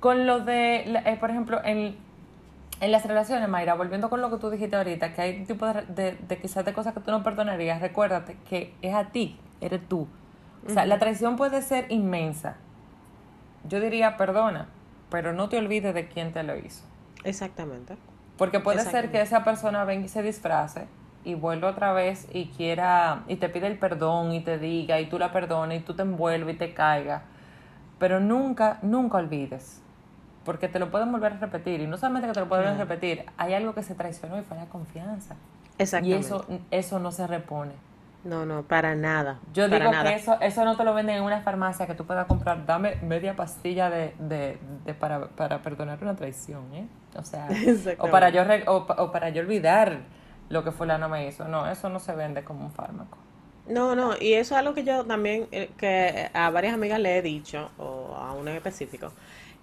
Con 0.00 0.26
lo 0.26 0.40
de, 0.40 0.76
eh, 1.04 1.16
por 1.20 1.30
ejemplo, 1.30 1.60
en, 1.62 1.96
en 2.80 2.92
las 2.92 3.04
relaciones, 3.06 3.48
Mayra, 3.48 3.74
volviendo 3.74 4.10
con 4.10 4.20
lo 4.20 4.30
que 4.30 4.36
tú 4.36 4.50
dijiste 4.50 4.76
ahorita, 4.76 5.12
que 5.14 5.22
hay 5.22 5.40
un 5.40 5.46
tipo 5.46 5.66
de, 5.66 5.82
de, 5.82 6.12
de 6.12 6.38
quizás 6.38 6.64
de 6.64 6.72
cosas 6.72 6.94
que 6.94 7.00
tú 7.00 7.10
no 7.10 7.22
perdonarías, 7.22 7.80
recuérdate 7.80 8.36
que 8.48 8.74
es 8.82 8.94
a 8.94 9.06
ti, 9.06 9.38
eres 9.60 9.86
tú. 9.88 10.06
O 10.66 10.70
sea, 10.70 10.84
la 10.84 10.98
traición 10.98 11.36
puede 11.36 11.62
ser 11.62 11.86
inmensa. 11.90 12.56
Yo 13.68 13.80
diría, 13.80 14.16
perdona, 14.16 14.66
pero 15.10 15.32
no 15.32 15.48
te 15.48 15.58
olvides 15.58 15.94
de 15.94 16.08
quién 16.08 16.32
te 16.32 16.42
lo 16.42 16.56
hizo. 16.56 16.84
Exactamente. 17.24 17.96
Porque 18.36 18.60
puede 18.60 18.82
ser 18.82 19.10
que 19.10 19.20
esa 19.20 19.44
persona 19.44 19.84
venga 19.84 20.06
y 20.06 20.08
se 20.08 20.22
disfrace 20.22 20.86
y 21.24 21.34
vuelva 21.34 21.70
otra 21.70 21.92
vez 21.92 22.28
y 22.32 22.46
quiera 22.46 23.24
y 23.28 23.36
te 23.36 23.48
pide 23.48 23.66
el 23.66 23.78
perdón 23.78 24.32
y 24.32 24.40
te 24.40 24.58
diga 24.58 25.00
y 25.00 25.06
tú 25.06 25.18
la 25.18 25.32
perdones 25.32 25.80
y 25.80 25.84
tú 25.84 25.94
te 25.94 26.02
envuelves 26.02 26.54
y 26.54 26.58
te 26.58 26.74
caigas. 26.74 27.22
Pero 27.98 28.20
nunca, 28.20 28.78
nunca 28.82 29.18
olvides. 29.18 29.82
Porque 30.46 30.68
te 30.68 30.78
lo 30.78 30.90
pueden 30.90 31.12
volver 31.12 31.34
a 31.34 31.38
repetir. 31.38 31.80
Y 31.82 31.86
no 31.88 31.98
solamente 31.98 32.28
que 32.28 32.34
te 32.34 32.40
lo 32.40 32.48
pueden 32.48 32.78
repetir, 32.78 33.26
hay 33.36 33.54
algo 33.54 33.74
que 33.74 33.82
se 33.82 33.94
traicionó 33.94 34.38
y 34.38 34.42
fue 34.42 34.56
la 34.56 34.66
confianza. 34.66 35.36
Y 35.76 35.82
Exactamente. 35.82 36.26
eso, 36.26 36.46
eso 36.70 36.98
no 37.00 37.12
se 37.12 37.26
repone. 37.26 37.72
No, 38.24 38.46
no, 38.46 38.62
para 38.64 38.94
nada. 38.96 39.38
Yo 39.52 39.70
para 39.70 39.78
digo 39.78 39.90
nada. 39.92 40.10
que 40.10 40.16
eso, 40.16 40.36
eso 40.40 40.64
no 40.64 40.76
te 40.76 40.84
lo 40.84 40.94
venden 40.94 41.16
en 41.16 41.22
una 41.22 41.42
farmacia 41.42 41.86
que 41.86 41.94
tú 41.94 42.06
puedas 42.06 42.26
comprar. 42.26 42.66
Dame 42.66 42.96
media 43.02 43.36
pastilla 43.36 43.90
de, 43.90 44.14
de, 44.18 44.58
de 44.84 44.94
para, 44.94 45.28
para 45.28 45.62
perdonar 45.62 45.98
una 46.02 46.16
traición, 46.16 46.74
¿eh? 46.74 46.88
O 47.16 47.22
sea, 47.22 47.48
o 47.98 48.10
para 48.10 48.30
yo 48.30 48.44
re- 48.44 48.64
o, 48.68 48.78
o 48.78 49.12
para 49.12 49.28
yo 49.30 49.42
olvidar 49.42 50.00
lo 50.48 50.64
que 50.64 50.72
fulano 50.72 51.08
me 51.08 51.26
hizo. 51.28 51.46
No, 51.46 51.68
eso 51.70 51.88
no 51.88 52.00
se 52.00 52.14
vende 52.16 52.42
como 52.44 52.64
un 52.64 52.72
fármaco. 52.72 53.18
No, 53.68 53.96
no, 53.96 54.12
y 54.20 54.34
eso 54.34 54.54
es 54.54 54.60
algo 54.60 54.74
que 54.74 54.84
yo 54.84 55.04
también, 55.04 55.48
eh, 55.50 55.70
que 55.76 56.30
a 56.34 56.50
varias 56.50 56.74
amigas 56.74 57.00
le 57.00 57.18
he 57.18 57.22
dicho, 57.22 57.70
o 57.78 58.14
a 58.16 58.32
una 58.32 58.52
en 58.52 58.56
específico, 58.58 59.12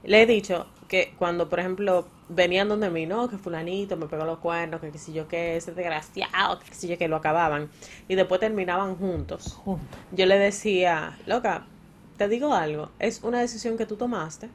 le 0.03 0.21
he 0.21 0.25
dicho 0.25 0.67
que 0.87 1.13
cuando, 1.17 1.49
por 1.49 1.59
ejemplo, 1.59 2.07
venían 2.29 2.69
donde 2.69 2.89
mí, 2.89 3.05
no, 3.05 3.29
que 3.29 3.37
fulanito 3.37 3.97
me 3.97 4.07
pegó 4.07 4.25
los 4.25 4.39
cuernos, 4.39 4.81
que 4.81 4.91
qué 4.91 4.97
sé 4.97 5.13
yo 5.13 5.27
qué, 5.27 5.57
ese 5.57 5.73
desgraciado, 5.73 6.59
que 6.59 6.69
qué 6.69 6.75
sé 6.75 6.87
yo 6.87 6.97
que 6.97 7.07
lo 7.07 7.15
acababan, 7.15 7.69
y 8.07 8.15
después 8.15 8.39
terminaban 8.39 8.95
juntos. 8.95 9.53
Juntos. 9.53 9.87
Yo 10.11 10.25
le 10.25 10.37
decía, 10.37 11.17
loca, 11.25 11.65
te 12.17 12.27
digo 12.27 12.53
algo, 12.53 12.89
es 12.99 13.23
una 13.23 13.39
decisión 13.39 13.77
que 13.77 13.85
tú 13.85 13.95
tomaste. 13.95 14.49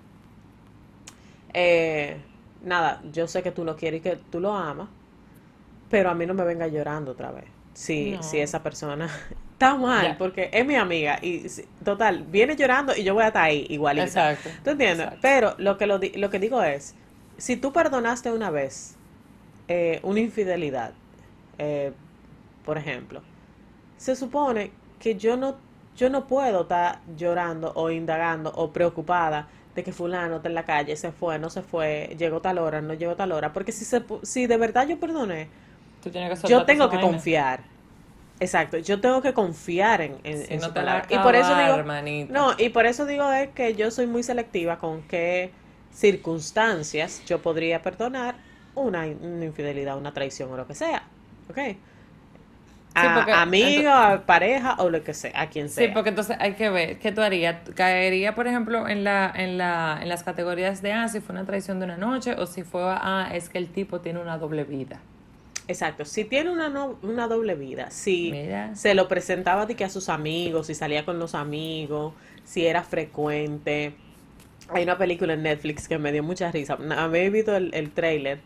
Eh, 1.55 2.21
nada, 2.63 3.03
yo 3.13 3.27
sé 3.27 3.43
que 3.43 3.51
tú 3.51 3.65
lo 3.65 3.77
quieres 3.77 4.01
y 4.01 4.03
que 4.03 4.17
tú 4.31 4.41
lo 4.41 4.55
amas, 4.55 4.89
pero 5.91 6.11
a 6.11 6.15
mí 6.15 6.27
no 6.27 6.35
me 6.35 6.45
venga 6.45 6.69
llorando 6.69 7.13
otra 7.13 7.31
vez. 7.33 7.47
Si, 7.75 8.13
No. 8.13 8.23
si 8.23 8.39
esa 8.39 8.63
persona 8.63 9.09
está 9.59 9.75
mal, 9.77 10.17
porque 10.17 10.51
es 10.53 10.65
mi 10.67 10.77
amiga 10.77 11.19
y 11.21 11.47
total, 11.85 12.25
viene 12.25 12.55
llorando 12.57 12.95
y 12.97 13.03
yo 13.03 13.15
voy 13.15 13.25
a 13.25 13.29
estar 13.29 13.45
ahí 13.45 13.67
igualita. 13.71 14.05
Exacto. 14.05 14.51
¿Tú 14.63 14.71
entiendes? 14.71 15.09
Exacto. 15.09 15.19
Pero 15.21 15.55
lo 15.59 15.77
que, 15.77 15.87
lo, 15.87 15.99
lo 15.99 16.31
que 16.31 16.39
digo 16.39 16.63
es, 16.63 16.95
si 17.37 17.57
tú 17.57 17.73
perdonaste 17.73 18.31
una 18.33 18.51
vez 18.51 18.97
eh, 19.69 20.01
una 20.03 20.21
infidelidad, 20.21 20.95
eh, 21.59 21.93
por 22.65 22.79
ejemplo, 22.79 23.23
se 23.97 24.17
supone 24.17 24.73
que 25.01 25.17
yo 25.17 25.37
no, 25.37 25.57
yo 25.97 26.11
no 26.11 26.27
puedo 26.27 26.63
estar 26.63 27.01
llorando 27.17 27.73
o 27.75 27.91
indagando 27.91 28.53
o 28.55 28.73
preocupada 28.73 29.49
de 29.75 29.85
que 29.85 29.93
fulano 29.93 30.37
está 30.37 30.49
en 30.49 30.55
la 30.55 30.65
calle, 30.65 30.97
se 30.97 31.13
fue, 31.13 31.39
no 31.39 31.51
se 31.51 31.63
fue, 31.63 32.15
llegó 32.19 32.41
tal 32.41 32.59
hora, 32.59 32.81
no 32.83 32.95
llegó 32.95 33.17
tal 33.17 33.33
hora, 33.33 33.53
porque 33.53 33.73
si 33.73 33.85
se 33.85 34.05
si 34.23 34.47
de 34.47 34.57
verdad 34.57 34.89
yo 34.89 34.99
perdoné, 35.01 35.51
Tú 36.01 36.11
que 36.11 36.19
yo 36.45 36.65
tengo 36.65 36.89
que 36.91 36.97
vaina. 36.97 37.01
confiar. 37.11 37.65
Exacto, 38.41 38.79
yo 38.79 39.01
tengo 39.01 39.21
que 39.21 39.33
confiar 39.35 40.01
en, 40.01 40.19
en, 40.23 40.39
Si 40.47 40.55
en 40.55 40.61
no 40.61 40.69
su 40.69 40.75
palabra. 40.75 41.07
Y 41.11 41.19
por 41.19 41.35
eso 41.35 41.57
digo, 41.59 41.75
hermanita. 41.75 42.33
no, 42.33 42.53
y 42.57 42.69
por 42.69 42.87
eso 42.87 43.05
digo 43.05 43.31
es 43.33 43.49
que 43.49 43.75
yo 43.75 43.91
soy 43.91 44.07
muy 44.07 44.23
selectiva 44.23 44.79
con 44.79 45.03
qué 45.03 45.51
circunstancias 45.93 47.23
yo 47.27 47.41
podría 47.43 47.83
perdonar 47.83 48.37
una, 48.75 49.07
una 49.07 49.45
infidelidad, 49.45 49.99
una 49.99 50.13
traición 50.13 50.53
o 50.53 50.57
lo 50.57 50.67
que 50.67 50.75
sea. 50.75 51.03
¿Ok? 51.51 51.59
A, 52.95 53.15
porque- 53.15 53.33
amigo, 53.33 53.91
a 53.91 54.23
pareja 54.27 54.77
o 54.79 54.91
lo 54.91 55.03
que 55.05 55.15
sea, 55.15 55.33
a 55.41 55.49
quien 55.49 55.69
sea. 55.69 55.87
Sí, 55.87 55.93
porque 55.93 56.09
entonces 56.11 56.37
hay 56.41 56.55
que 56.55 56.69
ver 56.71 56.99
qué 56.99 57.13
tú 57.13 57.21
harías. 57.21 57.57
¿Caería, 57.75 58.35
por 58.35 58.47
ejemplo, 58.49 58.89
en 58.89 59.05
la, 59.05 59.33
en 59.35 59.57
la, 59.59 59.99
en 60.03 60.09
las 60.09 60.23
categorías 60.25 60.83
de 60.83 60.93
ah, 60.93 61.09
si 61.09 61.21
fue 61.21 61.33
una 61.35 61.45
traición 61.45 61.79
de 61.79 61.85
una 61.87 61.97
noche 61.97 62.35
o 62.39 62.47
si 62.47 62.63
fue 62.65 62.83
ah, 62.85 63.31
es 63.33 63.49
que 63.49 63.59
el 63.59 63.69
tipo 63.69 64.01
tiene 64.01 64.21
una 64.21 64.39
doble 64.39 64.65
vida? 64.65 65.01
Exacto, 65.69 66.05
si 66.07 66.25
tiene 66.25 66.51
una, 66.51 66.71
no- 66.71 66.99
una 67.03 67.29
doble 67.29 67.55
vida, 67.55 67.91
si 67.91 68.31
Mira. 68.33 68.75
se 68.75 68.95
lo 68.95 69.07
presentaba 69.07 69.67
de 69.67 69.77
que 69.77 69.85
a 69.85 69.91
sus 69.91 70.09
amigos, 70.09 70.67
si 70.69 70.75
salía 70.75 71.05
con 71.05 71.19
los 71.19 71.35
amigos, 71.35 72.15
si 72.45 72.67
era 72.67 72.83
frecuente. 72.83 73.93
Hay 74.71 74.83
una 74.83 74.99
película 74.99 75.35
en 75.35 75.43
Netflix 75.43 75.87
que 75.87 75.99
me 75.99 76.11
dio 76.11 76.23
mucha 76.23 76.51
risa. 76.51 76.79
Había 76.97 77.29
visto 77.31 77.55
el, 77.57 77.71
el 77.75 77.91
trailer, 77.91 78.39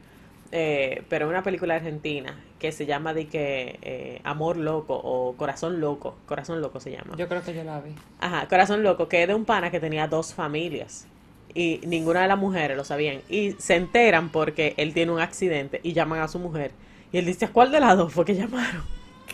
eh, 0.50 1.02
pero 1.08 1.28
una 1.28 1.42
película 1.42 1.76
argentina 1.76 2.38
que 2.58 2.72
se 2.72 2.86
llama 2.86 3.14
de 3.14 3.26
que 3.28 3.78
eh, 3.82 4.20
Amor 4.24 4.56
Loco 4.56 5.00
o 5.02 5.34
Corazón 5.36 5.80
Loco. 5.80 6.16
Corazón 6.26 6.60
Loco 6.60 6.80
se 6.80 6.90
llama. 6.92 7.16
Yo 7.16 7.28
creo 7.28 7.42
que 7.42 7.54
yo 7.54 7.64
la 7.64 7.80
vi. 7.80 7.92
Ajá, 8.20 8.46
Corazón 8.48 8.82
Loco, 8.82 9.08
que 9.08 9.22
es 9.22 9.28
de 9.28 9.34
un 9.34 9.44
pana 9.44 9.70
que 9.70 9.80
tenía 9.80 10.06
dos 10.08 10.34
familias. 10.34 11.06
Y 11.54 11.80
ninguna 11.86 12.22
de 12.22 12.28
las 12.28 12.38
mujeres 12.38 12.76
lo 12.76 12.84
sabían. 12.84 13.20
Y 13.28 13.52
se 13.58 13.76
enteran 13.76 14.30
porque 14.30 14.74
él 14.76 14.92
tiene 14.94 15.12
un 15.12 15.20
accidente 15.20 15.80
y 15.82 15.92
llaman 15.92 16.20
a 16.20 16.28
su 16.28 16.38
mujer. 16.38 16.70
Y 17.12 17.18
él 17.18 17.26
dice, 17.26 17.44
¿a 17.46 17.48
cuál 17.52 17.70
de 17.70 17.80
las 17.80 17.96
dos 17.96 18.12
fue 18.12 18.24
que 18.24 18.34
llamaron? 18.34 18.82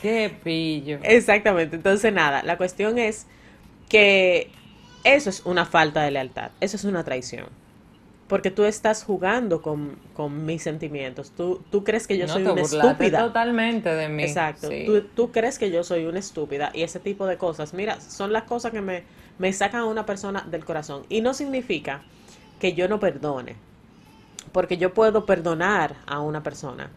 Qué 0.00 0.34
pillo. 0.42 0.98
Exactamente. 1.02 1.76
Entonces, 1.76 2.12
nada, 2.12 2.42
la 2.42 2.56
cuestión 2.56 2.98
es 2.98 3.26
que 3.88 4.50
eso 5.04 5.30
es 5.30 5.44
una 5.46 5.64
falta 5.64 6.02
de 6.02 6.10
lealtad. 6.10 6.50
Eso 6.60 6.76
es 6.76 6.84
una 6.84 7.04
traición. 7.04 7.46
Porque 8.26 8.50
tú 8.50 8.64
estás 8.64 9.04
jugando 9.04 9.62
con, 9.62 9.96
con 10.12 10.44
mis 10.44 10.62
sentimientos. 10.62 11.30
Tú, 11.30 11.62
tú 11.70 11.82
crees 11.82 12.06
que 12.06 12.18
yo 12.18 12.26
No, 12.26 12.34
soy 12.34 12.44
te 12.44 12.50
una 12.50 12.60
estúpida. 12.60 13.24
totalmente 13.24 13.88
de 13.88 14.08
mí. 14.10 14.22
Exacto. 14.24 14.68
Sí. 14.68 14.84
Tú, 14.84 15.00
tú 15.14 15.32
crees 15.32 15.58
que 15.58 15.70
yo 15.70 15.82
soy 15.82 16.04
una 16.04 16.18
estúpida 16.18 16.70
y 16.74 16.82
ese 16.82 17.00
tipo 17.00 17.26
de 17.26 17.38
cosas, 17.38 17.72
mira, 17.72 18.00
son 18.02 18.32
las 18.34 18.42
cosas 18.42 18.70
que 18.72 18.82
me, 18.82 19.04
me 19.38 19.50
sacan 19.54 19.80
a 19.80 19.84
una 19.86 20.04
persona 20.04 20.44
del 20.50 20.64
corazón. 20.66 21.04
Y 21.08 21.22
no 21.22 21.32
significa 21.32 22.02
que 22.60 22.74
yo 22.74 22.86
no 22.86 23.00
perdone, 23.00 23.56
porque 24.52 24.76
yo 24.76 24.92
puedo 24.92 25.24
perdonar 25.24 25.94
a 26.06 26.20
una 26.20 26.42
persona, 26.42 26.90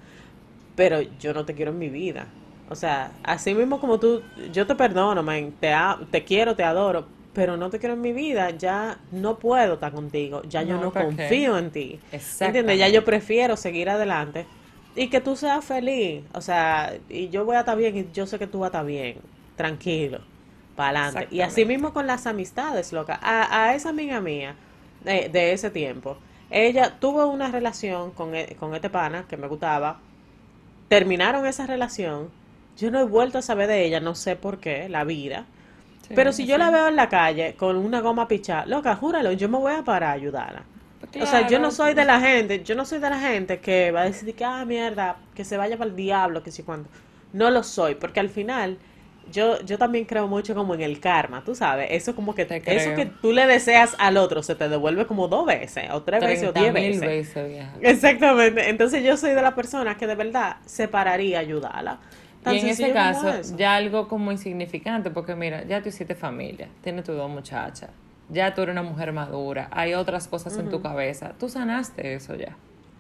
pero 0.76 1.02
yo 1.02 1.34
no 1.34 1.46
te 1.46 1.56
quiero 1.56 1.72
en 1.72 1.78
mi 1.80 1.90
vida. 1.90 2.34
O 2.66 2.76
sea, 2.76 3.20
así 3.24 3.54
mismo 3.56 3.80
como 3.80 4.00
tú, 4.00 4.32
yo 4.52 4.68
te 4.68 4.76
perdono, 4.76 5.24
man, 5.24 5.58
te, 5.60 5.74
te 6.10 6.24
quiero, 6.24 6.56
te 6.56 6.64
adoro, 6.64 7.10
pero 7.34 7.58
no 7.58 7.70
te 7.70 7.80
quiero 7.80 7.96
en 7.96 8.02
mi 8.02 8.14
vida, 8.14 8.52
ya 8.52 9.06
no 9.12 9.40
puedo 9.40 9.74
estar 9.76 9.92
contigo, 9.92 10.42
ya 10.44 10.64
yo 10.64 10.80
No, 10.80 10.96
confío 10.96 11.58
en 11.58 11.72
ti. 11.72 12.04
¿Entiendes? 12.40 12.78
Ya 12.80 12.90
yo 12.90 13.04
prefiero 13.06 13.56
seguir 13.58 13.90
adelante 13.90 14.50
y 14.96 15.10
que 15.10 15.22
tú 15.22 15.36
seas 15.36 15.64
feliz. 15.66 16.28
O 16.34 16.42
sea, 16.42 17.00
y 17.10 17.30
yo 17.30 17.46
voy 17.46 17.56
a 17.56 17.60
estar 17.62 17.78
bien 17.78 17.98
y 17.98 18.12
yo 18.12 18.26
sé 18.28 18.38
que 18.40 18.48
tú 18.48 18.60
vas 18.60 18.68
a 18.68 18.70
estar 18.70 18.86
bien. 18.86 19.22
Tranquilo. 19.56 20.28
Para 20.76 20.90
adelante. 21.06 21.28
Y 21.32 21.42
así 21.42 21.66
mismo 21.66 21.94
con 21.94 22.08
las 22.08 22.28
amistades, 22.28 22.92
loca. 22.94 23.20
A, 23.22 23.66
a 23.70 23.76
esa 23.76 23.90
amiga 23.90 24.22
mía 24.22 24.60
de, 25.00 25.30
de 25.30 25.54
ese 25.54 25.72
tiempo, 25.72 26.22
ella 26.50 27.00
tuvo 27.00 27.28
una 27.28 27.52
relación 27.52 28.12
con, 28.12 28.36
e- 28.36 28.56
con 28.58 28.76
este 28.76 28.90
pana 28.90 29.28
que 29.28 29.38
me 29.38 29.48
gustaba. 29.48 30.04
Terminaron 30.92 31.46
esa 31.46 31.66
relación. 31.66 32.30
Yo 32.78 32.92
no 32.92 33.00
he 33.00 33.06
vuelto 33.06 33.38
a 33.38 33.42
saber 33.42 33.70
de 33.70 33.86
ella, 33.86 34.02
no 34.02 34.14
sé 34.14 34.36
por 34.36 34.60
qué, 34.60 34.90
la 34.90 35.06
vida. 35.06 35.46
Sí, 36.06 36.14
Pero 36.14 36.34
si 36.34 36.46
yo 36.46 36.58
la 36.58 36.70
veo 36.70 36.90
en 36.90 36.98
la 36.98 37.08
calle 37.08 37.56
con 37.58 37.78
una 37.78 38.02
goma 38.02 38.28
pichada, 38.28 38.66
loca, 38.66 38.98
júralo, 38.98 39.32
yo 39.32 39.48
me 39.48 39.58
voy 39.58 39.72
a 39.72 39.84
parar 39.84 40.10
a 40.10 40.12
ayudarla. 40.12 40.64
O 41.22 41.26
sea, 41.26 41.48
yo 41.48 41.60
no 41.60 41.72
soy 41.72 41.94
de 41.94 42.04
la 42.04 42.20
gente, 42.20 42.62
yo 42.66 42.76
no 42.76 42.84
soy 42.84 43.00
de 43.00 43.10
la 43.10 43.20
gente 43.20 43.62
que 43.62 43.92
va 43.92 44.02
a 44.02 44.04
decir 44.04 44.36
que, 44.36 44.44
ah, 44.44 44.66
mierda, 44.66 45.16
que 45.34 45.46
se 45.46 45.56
vaya 45.56 45.78
para 45.78 45.90
el 45.90 45.96
diablo, 45.96 46.44
que 46.44 46.52
si 46.52 46.62
cuando. 46.62 46.90
No 47.32 47.50
lo 47.52 47.64
soy, 47.64 47.96
porque 47.96 48.20
al 48.20 48.28
final 48.30 48.78
yo, 49.32 49.62
yo 49.62 49.78
también 49.78 50.06
creo 50.06 50.28
mucho 50.28 50.54
como 50.56 50.74
en 50.76 50.82
el 50.82 51.00
karma, 51.00 51.44
tú 51.44 51.56
sabes, 51.56 51.88
eso 51.92 52.16
como 52.16 52.36
que 52.36 52.46
Te 52.46 52.58
eso 52.58 52.94
creo. 52.94 52.96
que 52.96 53.06
tú 53.08 53.32
le 53.34 53.48
deseas 53.48 53.96
al 54.00 54.18
otro 54.18 54.44
se 54.44 54.56
te 54.56 54.70
devuelve 54.70 55.08
como 55.08 55.28
dos 55.28 55.46
veces, 55.46 55.90
o 55.92 56.04
tres 56.04 56.22
veces, 56.22 56.50
o 56.50 56.54
30 56.54 56.60
diez 56.74 56.74
veces. 56.74 57.02
veces, 57.02 57.48
vieja. 57.50 57.72
Exactamente, 57.82 58.70
entonces 58.70 59.04
yo 59.04 59.18
soy 59.18 59.32
de 59.34 59.42
la 59.42 59.56
persona 59.56 59.98
que 59.98 60.08
de 60.08 60.16
verdad 60.16 60.58
se 60.66 60.88
pararía 60.88 61.38
a 61.38 61.42
ayudarla. 61.42 62.00
Tan 62.44 62.56
Y 62.56 62.60
en 62.60 62.68
ese 62.70 62.92
caso, 62.92 63.28
ya 63.56 63.76
algo 63.76 64.08
como 64.08 64.32
insignificante, 64.32 65.12
porque 65.12 65.36
mira, 65.36 65.64
ya 65.66 65.82
tú 65.82 65.90
hiciste 65.90 66.16
familia, 66.16 66.70
tienes 66.84 67.06
tus 67.06 67.16
dos 67.16 67.30
muchachas, 67.30 67.90
ya 68.30 68.54
tú 68.54 68.62
eres 68.64 68.74
una 68.74 68.84
mujer 68.84 69.14
madura, 69.14 69.68
hay 69.72 69.94
otras 69.94 70.28
cosas 70.28 70.58
en 70.58 70.70
tu 70.70 70.82
cabeza, 70.82 71.34
tú 71.40 71.50
sanaste 71.50 72.16
eso 72.16 72.36
ya. 72.36 72.56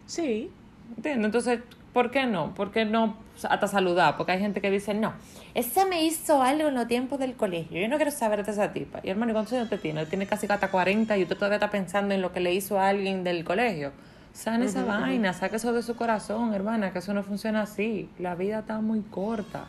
Sí, 0.05 0.51
¿Entiendes? 0.95 1.25
Entonces, 1.25 1.59
¿por 1.93 2.11
qué 2.11 2.25
no? 2.25 2.53
¿Por 2.53 2.71
qué 2.71 2.85
no 2.85 3.15
hasta 3.43 3.67
saludar? 3.67 4.17
Porque 4.17 4.33
hay 4.33 4.39
gente 4.39 4.61
que 4.61 4.69
dice, 4.69 4.93
no, 4.93 5.13
esa 5.53 5.85
me 5.85 6.03
hizo 6.03 6.41
algo 6.41 6.69
en 6.69 6.75
los 6.75 6.87
tiempos 6.87 7.19
del 7.19 7.35
colegio, 7.35 7.79
yo 7.79 7.87
no 7.87 7.97
quiero 7.97 8.11
saber 8.11 8.45
de 8.45 8.51
esa 8.51 8.71
tipa. 8.73 8.99
Y 9.03 9.09
hermano, 9.09 9.31
¿y 9.31 9.33
¿cuántos 9.33 9.53
años 9.53 9.69
te 9.69 9.77
tiene? 9.77 10.05
Tiene 10.05 10.25
casi 10.27 10.47
hasta 10.49 10.69
40 10.69 11.17
y 11.17 11.23
usted 11.23 11.35
todavía 11.35 11.57
está 11.57 11.69
pensando 11.69 12.13
en 12.13 12.21
lo 12.21 12.31
que 12.31 12.39
le 12.39 12.53
hizo 12.53 12.79
a 12.79 12.89
alguien 12.89 13.23
del 13.23 13.43
colegio. 13.43 13.91
Sana 14.33 14.63
esa 14.63 14.85
vaina, 14.85 15.33
saque 15.33 15.57
eso 15.57 15.73
de 15.73 15.83
su 15.83 15.95
corazón, 15.95 16.53
hermana, 16.53 16.93
que 16.93 16.99
eso 16.99 17.13
no 17.13 17.21
funciona 17.21 17.63
así. 17.63 18.09
La 18.17 18.35
vida 18.35 18.59
está 18.59 18.79
muy 18.79 19.01
corta. 19.01 19.65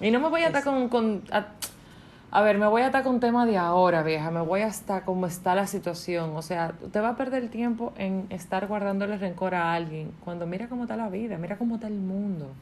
Y 0.00 0.10
no 0.10 0.20
me 0.20 0.28
voy 0.28 0.42
a 0.42 0.46
estar 0.46 0.64
con... 0.64 0.88
con 0.88 1.22
a, 1.30 1.48
a 2.30 2.42
ver, 2.42 2.58
me 2.58 2.66
voy 2.66 2.82
a 2.82 2.86
estar 2.86 3.02
con 3.02 3.20
tema 3.20 3.46
de 3.46 3.56
ahora, 3.56 4.02
vieja. 4.02 4.30
Me 4.30 4.40
voy 4.40 4.62
hasta 4.62 5.02
cómo 5.04 5.26
está 5.26 5.54
la 5.54 5.66
situación. 5.66 6.36
O 6.36 6.42
sea, 6.42 6.72
te 6.92 7.00
va 7.00 7.10
a 7.10 7.16
perder 7.16 7.44
el 7.44 7.50
tiempo 7.50 7.92
en 7.96 8.26
estar 8.30 8.66
guardándole 8.66 9.16
rencor 9.16 9.54
a 9.54 9.72
alguien. 9.72 10.12
Cuando 10.24 10.46
mira 10.46 10.68
cómo 10.68 10.82
está 10.82 10.96
la 10.96 11.08
vida, 11.08 11.38
mira 11.38 11.56
cómo 11.56 11.76
está 11.76 11.86
el 11.86 11.94
mundo. 11.94 12.52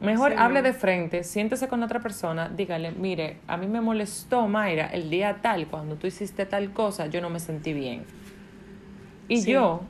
Mejor 0.00 0.30
Sí, 0.32 0.36
hable 0.38 0.62
de 0.62 0.72
frente, 0.72 1.24
siéntese 1.24 1.66
con 1.66 1.82
otra 1.82 1.98
persona, 1.98 2.48
dígale, 2.48 2.92
mire, 2.92 3.38
a 3.48 3.56
mí 3.56 3.66
me 3.66 3.80
molestó, 3.80 4.46
Mayra, 4.46 4.86
el 4.86 5.10
día 5.10 5.38
tal, 5.42 5.66
cuando 5.66 5.96
tú 5.96 6.06
hiciste 6.06 6.46
tal 6.46 6.72
cosa, 6.72 7.06
yo 7.06 7.20
no 7.20 7.30
me 7.30 7.40
sentí 7.40 7.72
bien. 7.72 8.04
Y 9.28 9.38
Sí. 9.38 9.50
yo, 9.50 9.80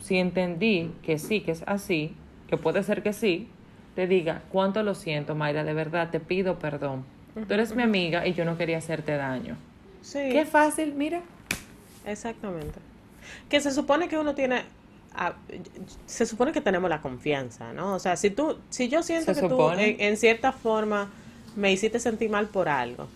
si 0.00 0.18
entendí 0.18 0.92
que 1.02 1.18
sí, 1.18 1.40
que 1.40 1.50
es 1.50 1.64
así, 1.66 2.14
que 2.46 2.56
puede 2.56 2.84
ser 2.84 3.02
que 3.02 3.12
sí, 3.12 3.48
te 3.96 4.06
diga, 4.06 4.42
cuánto 4.52 4.84
lo 4.84 4.94
siento, 4.94 5.34
Mayra, 5.34 5.64
de 5.64 5.74
verdad, 5.74 6.10
te 6.10 6.20
pido 6.20 6.60
perdón. 6.60 7.04
Tú 7.44 7.54
eres 7.54 7.74
mi 7.74 7.82
amiga 7.82 8.26
y 8.26 8.34
yo 8.34 8.44
no 8.44 8.56
quería 8.56 8.78
hacerte 8.78 9.12
daño. 9.16 9.56
sí. 10.02 10.18
Qué 10.32 10.44
fácil, 10.46 10.94
mira. 10.94 11.22
Exactamente. 12.04 12.78
Que 13.48 13.60
se 13.60 13.70
supone 13.72 14.08
que 14.08 14.18
uno 14.18 14.34
tiene, 14.34 14.64
ah, 15.14 15.34
se 16.06 16.26
supone 16.26 16.52
que 16.52 16.60
tenemos 16.60 16.88
la 16.90 17.00
confianza, 17.02 17.72
¿no? 17.72 17.94
O 17.94 17.98
sea, 17.98 18.16
si 18.16 18.30
tú, 18.30 18.58
si 18.70 18.88
yo 18.88 19.02
siento 19.02 19.34
Se 19.34 19.40
que 19.40 19.48
supone. 19.48 19.76
tú 19.76 19.82
en, 20.00 20.00
en 20.00 20.16
cierta 20.16 20.52
forma 20.52 21.10
me 21.56 21.72
hiciste 21.72 21.98
sentir 21.98 22.30
mal 22.30 22.48
por 22.48 22.68
algo, 22.68 23.08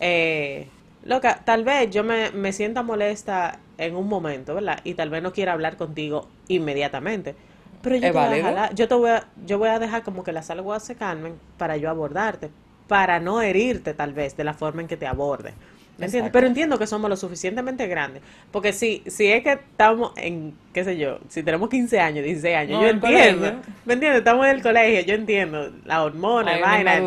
eh, 0.00 0.68
loca, 1.04 1.42
tal 1.44 1.64
vez 1.64 1.90
yo 1.90 2.04
me, 2.04 2.30
me 2.32 2.52
sienta 2.52 2.82
molesta 2.82 3.58
en 3.78 3.96
un 3.96 4.08
momento, 4.08 4.54
¿verdad? 4.54 4.80
Y 4.84 4.94
tal 4.94 5.10
vez 5.10 5.22
no 5.22 5.32
quiera 5.32 5.52
hablar 5.52 5.76
contigo 5.76 6.28
inmediatamente. 6.48 7.34
Pero 7.82 7.96
yo 7.96 8.02
¿Es 8.06 8.12
te, 8.12 8.18
voy 8.18 8.40
a 8.40 8.42
jalar- 8.42 8.74
yo 8.74 8.88
te 8.88 8.94
voy 8.94 9.10
a, 9.10 9.28
yo 9.46 9.58
voy 9.58 9.68
a 9.68 9.78
dejar 9.78 10.02
como 10.02 10.24
que 10.24 10.32
las 10.32 10.50
aguas 10.50 10.82
se 10.84 10.96
calmen 10.96 11.34
para 11.58 11.76
yo 11.76 11.90
abordarte, 11.90 12.50
para 12.88 13.20
no 13.20 13.42
herirte 13.42 13.94
tal 13.94 14.12
vez 14.12 14.36
de 14.36 14.44
la 14.44 14.54
forma 14.54 14.82
en 14.82 14.88
que 14.88 14.96
te 14.96 15.06
aborde. 15.06 15.52
¿Me 15.98 16.06
entiendes? 16.06 16.30
Pero 16.30 16.46
entiendo 16.46 16.78
que 16.78 16.86
somos 16.86 17.08
lo 17.08 17.16
suficientemente 17.16 17.86
grandes. 17.86 18.22
Porque 18.52 18.74
si, 18.74 19.02
si 19.06 19.28
es 19.32 19.42
que 19.42 19.52
estamos 19.52 20.12
en, 20.16 20.54
qué 20.74 20.84
sé 20.84 20.98
yo, 20.98 21.18
si 21.28 21.42
tenemos 21.42 21.70
15 21.70 21.98
años, 22.00 22.22
16 22.24 22.54
años, 22.56 22.72
No, 22.72 22.82
yo 22.82 22.88
en 22.88 22.96
entiendo. 22.96 23.40
colegio. 23.40 23.60
¿Me 23.86 23.94
entiendes? 23.94 24.18
Estamos 24.18 24.44
en 24.44 24.56
el 24.56 24.62
colegio, 24.62 25.00
yo 25.00 25.14
entiendo. 25.14 25.72
La 25.86 26.02
hormona, 26.04 26.58
vaina, 26.58 27.00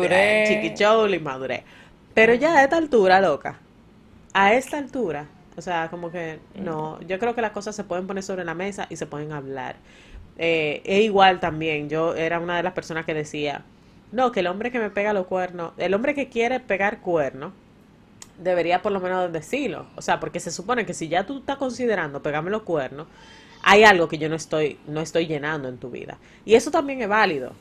chiquichol 0.46 1.14
y 1.14 1.20
madurez. 1.20 1.62
Pero 2.14 2.34
ya 2.34 2.56
a 2.58 2.64
esta 2.64 2.76
altura, 2.78 3.20
loca, 3.20 3.60
a 4.32 4.54
esta 4.54 4.78
altura, 4.78 5.26
o 5.56 5.62
sea, 5.62 5.88
como 5.88 6.10
que 6.10 6.40
no, 6.56 7.00
yo 7.02 7.18
creo 7.20 7.36
que 7.36 7.42
las 7.42 7.52
cosas 7.52 7.76
se 7.76 7.84
pueden 7.84 8.08
poner 8.08 8.24
sobre 8.24 8.44
la 8.44 8.54
mesa 8.54 8.86
y 8.90 8.96
se 8.96 9.06
pueden 9.06 9.30
hablar. 9.32 9.76
Eh, 10.36 10.82
e 10.84 11.02
igual 11.02 11.38
también, 11.38 11.88
yo 11.88 12.14
era 12.16 12.40
una 12.40 12.56
de 12.56 12.64
las 12.64 12.72
personas 12.72 13.04
que 13.06 13.14
decía, 13.14 13.62
no, 14.12 14.32
que 14.32 14.40
el 14.40 14.46
hombre 14.48 14.70
que 14.70 14.78
me 14.78 14.90
pega 14.90 15.12
los 15.12 15.26
cuernos, 15.26 15.72
el 15.78 15.94
hombre 15.94 16.14
que 16.14 16.28
quiere 16.28 16.60
pegar 16.60 17.00
cuernos, 17.00 17.52
debería 18.38 18.82
por 18.82 18.92
lo 18.92 19.00
menos 19.00 19.32
decirlo. 19.32 19.86
O 19.96 20.02
sea, 20.02 20.18
porque 20.20 20.40
se 20.40 20.50
supone 20.50 20.86
que 20.86 20.94
si 20.94 21.08
ya 21.08 21.26
tú 21.26 21.38
estás 21.38 21.56
considerando 21.56 22.22
pegarme 22.22 22.50
los 22.50 22.62
cuernos, 22.62 23.06
hay 23.62 23.84
algo 23.84 24.08
que 24.08 24.18
yo 24.18 24.28
no 24.28 24.36
estoy, 24.36 24.78
no 24.86 25.00
estoy 25.00 25.26
llenando 25.26 25.68
en 25.68 25.78
tu 25.78 25.90
vida. 25.90 26.18
Y 26.44 26.54
eso 26.54 26.70
también 26.70 27.02
es 27.02 27.08
válido. 27.08 27.52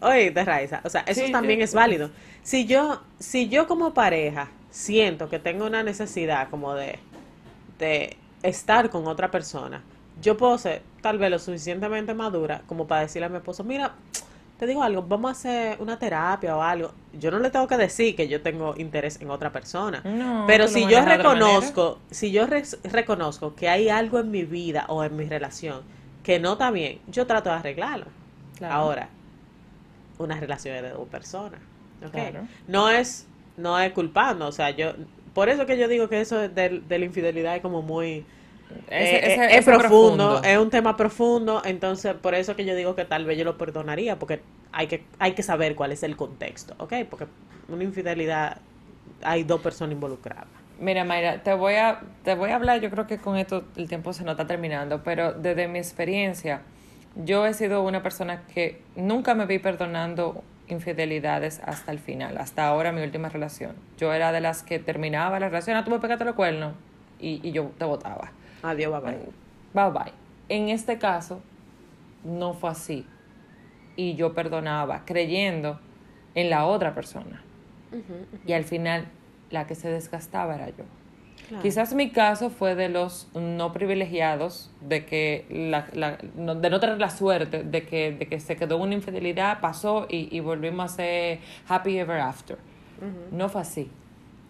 Oye, 0.00 0.30
de 0.30 0.44
Raiza, 0.44 0.80
o 0.84 0.90
sea, 0.90 1.02
eso 1.02 1.26
Sí, 1.26 1.32
también 1.32 1.60
yo- 1.60 1.64
es 1.64 1.72
válido. 1.74 2.10
Si 2.42 2.66
yo, 2.66 3.02
si 3.18 3.48
yo 3.48 3.66
como 3.66 3.94
pareja 3.94 4.48
siento 4.70 5.28
que 5.30 5.38
tengo 5.38 5.66
una 5.66 5.82
necesidad 5.82 6.50
como 6.50 6.74
de, 6.74 6.98
de 7.78 8.16
estar 8.42 8.90
con 8.90 9.06
otra 9.06 9.30
persona, 9.30 9.82
yo 10.20 10.36
puedo 10.36 10.58
ser 10.58 10.82
tal 11.02 11.18
vez 11.18 11.30
lo 11.30 11.38
suficientemente 11.38 12.14
madura 12.14 12.62
como 12.66 12.86
para 12.86 13.02
decirle 13.02 13.26
a 13.26 13.28
mi 13.28 13.36
esposo, 13.36 13.64
mira, 13.64 13.94
te 14.58 14.66
digo 14.66 14.82
algo, 14.82 15.02
vamos 15.02 15.28
a 15.28 15.32
hacer 15.32 15.80
una 15.80 15.98
terapia 15.98 16.56
o 16.56 16.62
algo. 16.62 16.92
Yo 17.12 17.30
no 17.30 17.38
le 17.38 17.50
tengo 17.50 17.66
que 17.66 17.76
decir 17.76 18.16
que 18.16 18.28
yo 18.28 18.40
tengo 18.42 18.74
interés 18.76 19.20
en 19.20 19.30
otra 19.30 19.52
persona. 19.52 20.02
pero 20.46 20.66
si 20.68 20.86
yo 20.88 21.04
reconozco, 21.04 21.98
si 22.10 22.30
yo 22.32 22.46
reconozco 22.84 23.54
que 23.54 23.68
hay 23.68 23.88
algo 23.88 24.18
en 24.18 24.30
mi 24.30 24.44
vida 24.44 24.86
o 24.88 25.04
en 25.04 25.16
mi 25.16 25.24
relación 25.24 25.82
que 26.22 26.40
no 26.40 26.54
está 26.54 26.70
bien, 26.70 27.00
yo 27.08 27.26
trato 27.26 27.50
de 27.50 27.56
arreglarlo. 27.56 28.06
Ahora, 28.68 29.08
una 30.18 30.40
relación 30.40 30.82
de 30.82 30.90
dos 30.90 31.08
personas. 31.08 31.60
No 32.66 32.88
es 32.90 33.26
no 33.56 33.78
es 33.78 33.92
culpando, 33.92 34.46
o 34.48 34.52
sea, 34.52 34.70
yo 34.70 34.92
por 35.34 35.48
eso 35.48 35.66
que 35.66 35.78
yo 35.78 35.88
digo 35.88 36.08
que 36.08 36.20
eso 36.20 36.48
de, 36.48 36.48
de 36.80 36.98
la 36.98 37.04
infidelidad 37.04 37.56
es 37.56 37.62
como 37.62 37.82
muy 37.82 38.24
eh, 38.88 39.48
es, 39.50 39.64
profundo, 39.64 40.42
es 40.42 40.58
un 40.58 40.70
tema 40.70 40.96
profundo, 40.96 41.62
entonces 41.64 42.14
por 42.14 42.34
eso 42.34 42.56
que 42.56 42.64
yo 42.64 42.74
digo 42.74 42.94
que 42.94 43.04
tal 43.04 43.24
vez 43.24 43.38
yo 43.38 43.44
lo 43.44 43.58
perdonaría, 43.58 44.18
porque 44.18 44.40
hay 44.72 44.86
que, 44.86 45.04
hay 45.18 45.32
que 45.32 45.42
saber 45.42 45.74
cuál 45.74 45.92
es 45.92 46.02
el 46.02 46.16
contexto, 46.16 46.74
¿ok? 46.78 46.94
Porque 47.08 47.26
una 47.68 47.84
infidelidad 47.84 48.58
hay 49.22 49.44
dos 49.44 49.60
personas 49.60 49.94
involucradas. 49.94 50.46
Mira, 50.78 51.04
Mayra, 51.04 51.42
te 51.42 51.54
voy 51.54 51.74
a, 51.74 52.00
te 52.22 52.34
voy 52.34 52.50
a 52.50 52.56
hablar, 52.56 52.80
yo 52.80 52.90
creo 52.90 53.06
que 53.06 53.18
con 53.18 53.36
esto 53.36 53.64
el 53.76 53.88
tiempo 53.88 54.12
se 54.12 54.24
nos 54.24 54.32
está 54.32 54.46
terminando, 54.46 55.02
pero 55.02 55.32
desde 55.32 55.68
mi 55.68 55.78
experiencia, 55.78 56.60
yo 57.14 57.46
he 57.46 57.54
sido 57.54 57.82
una 57.82 58.02
persona 58.02 58.42
que 58.52 58.82
nunca 58.94 59.34
me 59.34 59.46
vi 59.46 59.58
perdonando 59.58 60.44
infidelidades 60.68 61.60
hasta 61.64 61.92
el 61.92 61.98
final, 61.98 62.36
hasta 62.36 62.66
ahora 62.66 62.92
mi 62.92 63.02
última 63.02 63.30
relación. 63.30 63.74
Yo 63.96 64.12
era 64.12 64.32
de 64.32 64.40
las 64.40 64.62
que 64.62 64.78
terminaba 64.78 65.40
la 65.40 65.48
relación, 65.48 65.76
ah, 65.76 65.84
tú 65.84 65.90
me 65.90 65.98
pegaste 65.98 66.24
los 66.24 66.34
cuernos 66.34 66.74
y, 67.18 67.40
y 67.42 67.52
yo 67.52 67.70
te 67.78 67.84
votaba. 67.86 68.32
Adiós, 68.66 69.02
bye 69.02 69.12
bye. 69.12 69.90
Bye 69.90 69.90
bye. 69.90 70.12
En 70.48 70.68
este 70.68 70.98
caso, 70.98 71.40
no 72.24 72.54
fue 72.54 72.70
así. 72.70 73.06
Y 73.96 74.14
yo 74.14 74.34
perdonaba 74.34 75.04
creyendo 75.04 75.80
en 76.34 76.50
la 76.50 76.66
otra 76.66 76.94
persona. 76.94 77.42
Y 78.46 78.52
al 78.52 78.64
final, 78.64 79.06
la 79.50 79.66
que 79.66 79.74
se 79.74 79.88
desgastaba 79.88 80.56
era 80.56 80.68
yo. 80.68 80.84
Quizás 81.62 81.94
mi 81.94 82.10
caso 82.10 82.50
fue 82.50 82.74
de 82.74 82.88
los 82.88 83.28
no 83.34 83.72
privilegiados, 83.72 84.70
de 84.80 85.06
que 85.06 85.46
la, 85.48 85.82
de 86.16 86.70
no 86.70 86.80
tener 86.80 86.98
la 86.98 87.10
suerte 87.10 87.62
de 87.62 87.86
que, 87.86 88.12
de 88.12 88.26
que 88.26 88.40
se 88.40 88.56
quedó 88.56 88.78
una 88.78 88.94
infidelidad, 88.94 89.60
pasó 89.60 90.06
y, 90.08 90.40
volvimos 90.40 90.92
a 90.92 90.96
ser 90.96 91.38
happy 91.68 91.98
ever 91.98 92.20
after. 92.20 92.58
No 93.30 93.48
fue 93.48 93.60
así. 93.60 93.90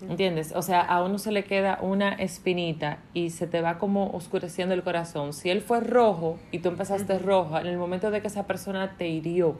¿Entiendes? 0.02 0.52
O 0.54 0.60
sea, 0.60 0.82
a 0.82 1.02
uno 1.02 1.18
se 1.18 1.32
le 1.32 1.44
queda 1.44 1.78
una 1.80 2.12
espinita 2.12 2.98
y 3.14 3.30
se 3.30 3.46
te 3.46 3.62
va 3.62 3.78
como 3.78 4.10
oscureciendo 4.10 4.74
el 4.74 4.82
corazón. 4.82 5.32
Si 5.32 5.48
él 5.48 5.62
fue 5.62 5.80
rojo 5.80 6.38
y 6.50 6.58
tú 6.58 6.68
empezaste 6.68 7.18
roja, 7.18 7.62
en 7.62 7.68
el 7.68 7.78
momento 7.78 8.10
de 8.10 8.20
que 8.20 8.26
esa 8.26 8.46
persona 8.46 8.96
te 8.98 9.08
hirió, 9.08 9.56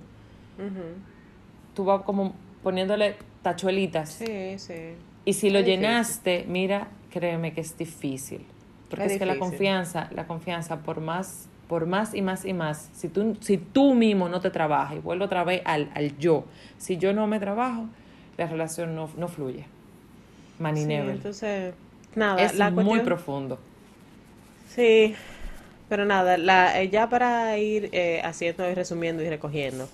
tú 1.74 1.84
vas 1.84 2.02
como 2.02 2.34
poniéndole 2.62 3.16
tachuelitas. 3.42 4.10
Sí, 4.10 4.58
sí. 4.58 4.94
Y 5.24 5.32
si 5.32 5.50
lo 5.50 5.60
llenaste, 5.60 6.44
mira, 6.46 6.88
créeme 7.10 7.54
que 7.54 7.62
es 7.62 7.76
difícil. 7.78 8.44
Porque 8.90 9.06
es, 9.06 9.18
que 9.18 9.26
la 9.26 9.38
confianza, 9.38 10.08
la 10.14 10.26
confianza, 10.26 10.80
por 10.82 11.00
más, 11.00 11.48
por 11.66 11.86
más 11.86 12.14
y 12.14 12.22
más 12.22 12.44
y 12.44 12.52
más, 12.52 12.90
si 12.92 13.08
tú, 13.08 13.36
si 13.40 13.58
tú 13.58 13.94
mismo 13.94 14.28
no 14.28 14.40
te 14.40 14.50
trabajas, 14.50 14.96
y 14.96 15.00
vuelvo 15.00 15.24
otra 15.24 15.42
vez 15.42 15.62
al, 15.64 15.90
al 15.94 16.16
yo, 16.18 16.44
si 16.78 16.96
yo 16.96 17.12
no 17.12 17.26
me 17.26 17.40
trabajo, 17.40 17.86
la 18.36 18.46
relación 18.46 18.94
no, 18.94 19.10
no 19.16 19.26
fluye. 19.26 19.66
Money 20.58 20.84
sí, 20.84 20.92
Entonces, 20.92 21.74
nada, 22.14 22.42
es 22.42 22.58
muy 22.72 23.00
profundo. 23.00 23.58
Sí, 24.74 25.14
pero 25.88 26.04
nada, 26.04 26.36
la, 26.36 26.80
eh, 26.80 26.88
ya 26.90 27.08
para 27.08 27.56
ir 27.58 27.88
eh, 27.92 28.20
haciendo 28.24 28.68
y 28.68 28.74
resumiendo 28.74 29.22
y 29.22 29.28
recogiendo, 29.28 29.88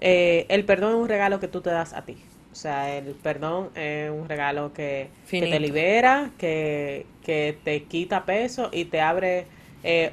eh, 0.00 0.46
el 0.48 0.64
perdón 0.64 0.90
es 0.90 0.96
un 0.96 1.08
regalo 1.08 1.40
que 1.40 1.48
tú 1.48 1.60
te 1.60 1.70
das 1.70 1.92
a 1.92 2.02
ti. 2.02 2.16
O 2.52 2.54
sea, 2.54 2.96
el 2.96 3.14
perdón 3.14 3.70
es 3.74 4.10
un 4.10 4.28
regalo 4.28 4.72
que, 4.72 5.08
te 5.28 5.60
libera, 5.60 6.30
que, 6.38 7.04
que, 7.22 7.56
te 7.64 7.82
quita 7.84 8.24
peso 8.24 8.70
y 8.72 8.86
te 8.86 9.02
abre 9.02 9.46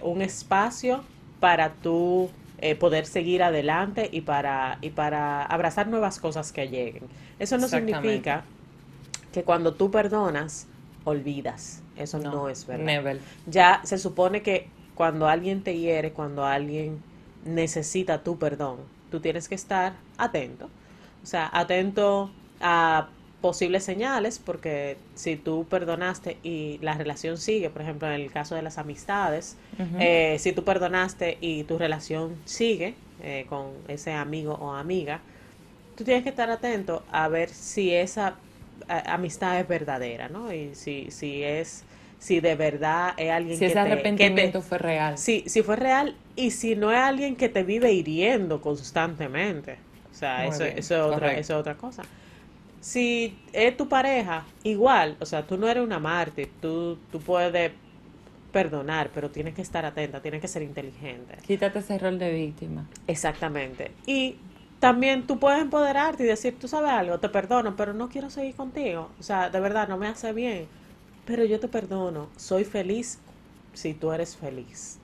un 0.02 0.22
espacio 0.22 1.04
para 1.40 1.70
tú 1.70 2.30
poder 2.80 3.06
seguir 3.06 3.44
adelante 3.44 4.10
y 4.12 4.22
para, 4.22 4.78
y 4.82 4.90
para 4.90 5.44
abrazar 5.44 5.88
nuevas 5.88 6.20
cosas 6.20 6.52
que 6.52 6.68
lleguen. 6.68 7.04
Eso 7.40 7.58
no 7.58 7.70
significa 7.70 8.44
que 9.34 9.44
cuando 9.44 9.74
tú 9.74 9.92
perdonas, 9.92 10.68
olvidas. 11.04 11.82
Eso 11.98 12.20
no, 12.20 12.48
es 12.48 12.66
verdad. 12.66 13.18
Ya 13.46 13.82
se 13.84 13.98
supone 13.98 14.42
que 14.42 14.68
cuando 14.96 15.28
alguien 15.28 15.64
te 15.64 15.78
hiere, 15.78 16.12
cuando 16.14 16.46
alguien 16.46 17.02
necesita 17.44 18.24
tu 18.24 18.40
perdón, 18.40 18.78
tú 19.12 19.20
tienes 19.20 19.50
que 19.50 19.56
estar 19.56 19.96
atento. 20.18 20.70
O 21.22 21.26
sea, 21.26 21.50
atento 21.52 22.32
a 22.62 23.10
posibles 23.42 23.84
señales, 23.84 24.40
porque 24.40 24.98
si 25.16 25.36
tú 25.36 25.66
perdonaste 25.70 26.38
y 26.44 26.80
la 26.82 26.94
relación 26.94 27.38
sigue, 27.38 27.70
por 27.70 27.82
ejemplo, 27.82 28.08
en 28.08 28.14
el 28.14 28.32
caso 28.32 28.56
de 28.56 28.62
las 28.62 28.78
amistades, 28.78 29.58
eh, 30.00 30.38
si 30.40 30.54
tú 30.54 30.64
perdonaste 30.64 31.38
y 31.42 31.64
tu 31.66 31.78
relación 31.78 32.36
sigue 32.46 32.96
eh, 33.22 33.46
con 33.50 33.72
ese 33.90 34.14
amigo 34.14 34.54
o 34.54 34.74
amiga, 34.74 35.20
tú 35.98 36.06
tienes 36.06 36.24
que 36.24 36.30
estar 36.30 36.50
atento 36.50 37.04
a 37.12 37.28
ver 37.28 37.50
si 37.50 37.94
esa 37.94 38.36
amistad 38.88 39.60
es 39.60 39.68
verdadera, 39.68 40.30
¿no? 40.30 40.54
Y 40.54 40.76
si, 40.76 41.12
si 41.12 41.44
es, 41.44 41.84
si 42.20 42.40
de 42.40 42.56
verdad 42.56 43.14
es 43.18 43.32
alguien 43.32 43.56
si 43.56 43.60
que 43.62 43.66
ese 43.68 43.80
arrepentimiento 43.80 44.62
fue 44.62 44.78
real. 44.78 45.18
Si, 45.18 45.44
si 45.48 45.62
fue 45.62 45.76
real 45.76 46.16
y 46.36 46.52
si 46.52 46.76
no 46.76 46.92
es 46.92 47.00
alguien 47.00 47.36
que 47.36 47.50
te 47.50 47.64
vive 47.64 47.92
hiriendo 47.92 48.62
constantemente. 48.62 49.78
O 50.12 50.16
sea, 50.16 50.46
eso, 50.46 50.64
eso, 50.64 50.96
es 50.96 51.14
otra, 51.14 51.32
eso 51.34 51.54
es 51.54 51.60
otra 51.60 51.76
cosa. 51.76 52.04
Si 52.82 53.38
es 53.52 53.76
tu 53.78 53.88
pareja, 53.88 54.46
igual, 54.64 55.16
o 55.20 55.26
sea, 55.26 55.44
tú 55.44 55.58
no 55.58 55.68
eres 55.68 55.84
una 55.84 56.00
mártir, 56.00 56.50
tú, 56.62 56.98
tú 57.12 57.20
puedes 57.20 57.72
perdonar, 58.52 59.10
pero 59.14 59.32
tienes 59.32 59.56
que 59.56 59.62
estar 59.62 59.86
atenta, 59.86 60.22
tienes 60.22 60.40
que 60.40 60.48
ser 60.48 60.62
inteligente. 60.62 61.36
Quítate 61.46 61.80
ese 61.80 61.98
rol 61.98 62.20
de 62.20 62.32
víctima. 62.32 62.86
Exactamente. 63.08 63.92
Y 64.06 64.36
también 64.84 65.26
tú 65.26 65.40
puedes 65.40 65.62
empoderarte 65.62 66.24
y 66.24 66.26
decir, 66.26 66.60
tú 66.60 66.68
sabes 66.68 66.92
algo, 66.92 67.18
te 67.18 67.30
perdono, 67.30 67.78
pero 67.78 67.94
no 67.94 68.10
quiero 68.10 68.30
seguir 68.30 68.54
contigo. 68.54 69.12
O 69.18 69.24
sea, 69.24 69.50
de 69.50 69.58
verdad, 69.62 69.88
no 69.88 69.96
me 69.96 70.08
hace 70.08 70.34
bien. 70.34 70.68
Pero 71.24 71.46
yo 71.46 71.58
te 71.62 71.70
perdono, 71.70 72.28
soy 72.36 72.66
feliz 72.66 73.18
si 73.72 73.94
tú 73.94 74.12
eres 74.12 74.36
feliz. 74.36 75.00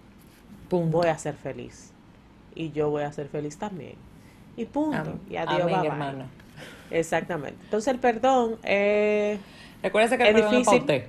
Voy 0.70 1.08
a 1.08 1.18
ser 1.18 1.36
feliz. 1.36 1.94
Y 2.56 2.74
yo 2.74 2.90
voy 2.90 3.04
a 3.04 3.14
ser 3.14 3.30
feliz 3.30 3.58
también. 3.58 3.96
Y 4.58 4.66
punto. 4.66 5.18
y 5.30 5.38
adiós, 5.38 5.72
hermano. 5.86 6.26
Exactamente. 6.92 7.64
Entonces 7.64 7.94
el 7.94 8.02
perdón 8.02 8.58
eh, 8.64 9.40
Recuerda 9.82 10.18
que 10.18 10.28
el 10.28 10.36
es 10.40 10.52
difícil. 10.52 11.04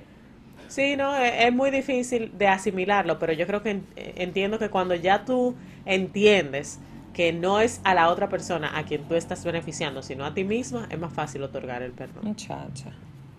Sí, 0.69 0.95
no, 0.95 1.13
es, 1.17 1.33
es, 1.39 1.53
muy 1.53 1.71
difícil 1.71 2.31
de 2.37 2.47
asimilarlo, 2.47 3.19
pero 3.19 3.33
yo 3.33 3.45
creo 3.45 3.61
que 3.61 3.81
entiendo 3.97 4.59
que 4.59 4.69
cuando 4.69 4.95
ya 4.95 5.25
tú 5.25 5.55
entiendes 5.83 6.79
que 7.13 7.33
no 7.33 7.59
es 7.59 7.81
a 7.83 7.93
la 7.93 8.09
otra 8.09 8.29
persona 8.29 8.77
a 8.77 8.83
quien 8.83 9.03
tú 9.03 9.15
estás 9.15 9.43
beneficiando, 9.43 10.01
sino 10.01 10.25
a 10.25 10.33
ti 10.33 10.43
misma, 10.43 10.87
es 10.89 10.99
más 10.99 11.13
fácil 11.13 11.43
otorgar 11.43 11.81
el 11.81 11.91
perdón. 11.91 12.23
Muchacha, 12.23 12.91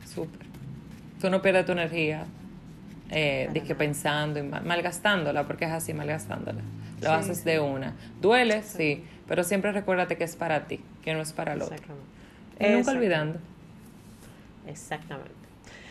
súper. 0.05 0.47
Tú 1.21 1.31
no 1.31 1.41
pierdes 1.41 1.65
tu 1.65 1.73
energía 1.73 2.27
eh, 3.11 3.63
que 3.67 3.75
pensando 3.75 4.41
y 4.41 4.43
malgastándola, 4.43 5.45
porque 5.45 5.67
es 5.67 5.71
así, 5.71 5.95
malgastándola. 5.95 6.61
Lo 7.01 7.13
haces 7.13 7.45
de 7.45 7.59
una. 7.61 7.95
Duele, 8.21 8.63
sí, 8.63 9.05
pero 9.27 9.45
siempre 9.45 9.73
recuérdate 9.73 10.17
que 10.17 10.25
es 10.25 10.37
para 10.37 10.67
ti, 10.67 10.81
que 11.03 11.15
no 11.15 11.21
es 11.21 11.33
para 11.33 11.55
el 11.55 11.63
otro. 11.63 11.77
Y 12.61 12.69
nunca 12.69 12.93
olvidando. 12.93 13.39
Exactamente. 14.67 15.33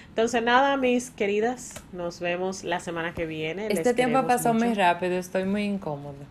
Entonces, 0.10 0.44
nada, 0.44 0.76
mis 0.78 1.10
queridas, 1.10 1.82
nos 1.94 2.20
vemos 2.20 2.64
la 2.64 2.80
semana 2.80 3.14
que 3.14 3.26
viene. 3.26 3.68
Este 3.68 3.94
tiempo 3.94 4.26
pasó 4.28 4.54
muy 4.54 4.74
rápido, 4.74 5.18
estoy 5.18 5.46
muy 5.46 5.64
incómoda. 5.64 6.26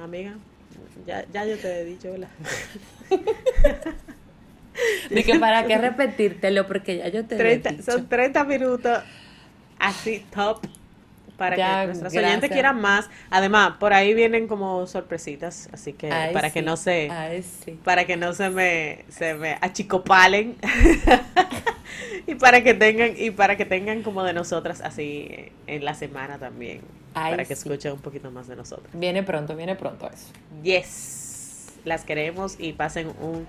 Amiga, 0.00 0.34
ya, 1.06 1.24
ya 1.32 1.44
yo 1.44 1.58
te 1.58 1.80
he 1.80 1.84
dicho, 1.84 2.10
¿verdad? 2.12 2.28
De 5.10 5.22
que 5.22 5.38
para 5.38 5.66
qué 5.66 5.76
repetírtelo, 5.78 6.66
porque 6.66 6.96
ya 6.96 7.08
yo 7.08 7.24
te 7.26 7.36
he 7.36 7.58
dicho. 7.58 7.82
Son 7.82 8.08
30 8.08 8.44
minutos 8.44 9.00
así, 9.78 10.24
top, 10.34 10.66
para 11.36 11.56
que 11.56 11.86
nuestros 11.86 12.14
oyentes 12.14 12.50
quieran 12.50 12.80
más. 12.80 13.10
Además, 13.30 13.74
por 13.78 13.92
ahí 13.92 14.14
vienen 14.14 14.46
como 14.48 14.86
sorpresitas, 14.86 15.68
así 15.72 15.92
que 15.92 16.08
para 16.32 16.50
que 16.50 16.62
no 16.62 16.76
se, 16.76 17.10
para 17.84 18.06
que 18.06 18.16
no 18.16 18.32
se 18.32 18.50
me, 18.50 19.04
se 19.08 19.34
me 19.34 19.58
achicopalen 19.60 20.56
y 22.26 22.34
para 22.36 22.62
que 22.62 22.74
tengan 22.74 23.12
y 23.16 23.30
para 23.30 23.56
que 23.56 23.66
tengan 23.66 24.02
como 24.02 24.22
de 24.22 24.32
nosotras 24.32 24.80
así 24.80 25.52
en 25.66 25.84
la 25.84 25.94
semana 25.94 26.38
también 26.38 26.80
para 27.12 27.44
que 27.44 27.52
escuchen 27.52 27.92
un 27.92 28.00
poquito 28.00 28.30
más 28.30 28.48
de 28.48 28.56
nosotros. 28.56 28.88
Viene 28.92 29.22
pronto, 29.22 29.56
viene 29.56 29.74
pronto 29.76 30.08
eso. 30.08 30.28
Yes. 30.62 31.72
Las 31.84 32.04
queremos 32.04 32.56
y 32.58 32.72
pasen 32.72 33.08
un 33.20 33.46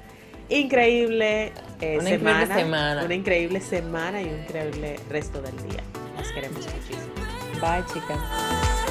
increíble, 0.50 1.52
eh, 1.82 1.98
una 2.00 2.10
increíble 2.12 2.48
semana. 2.48 3.06
Una 3.06 3.14
increíble 3.14 3.62
semana 3.62 4.22
y 4.22 4.26
un 4.26 4.40
increíble 4.40 5.00
resto 5.10 5.42
del 5.42 5.56
día. 5.70 5.84
Las 6.18 6.32
queremos 6.32 6.66
muchísimo. 6.66 7.14
Bye, 7.62 7.86
chicas. 7.94 8.83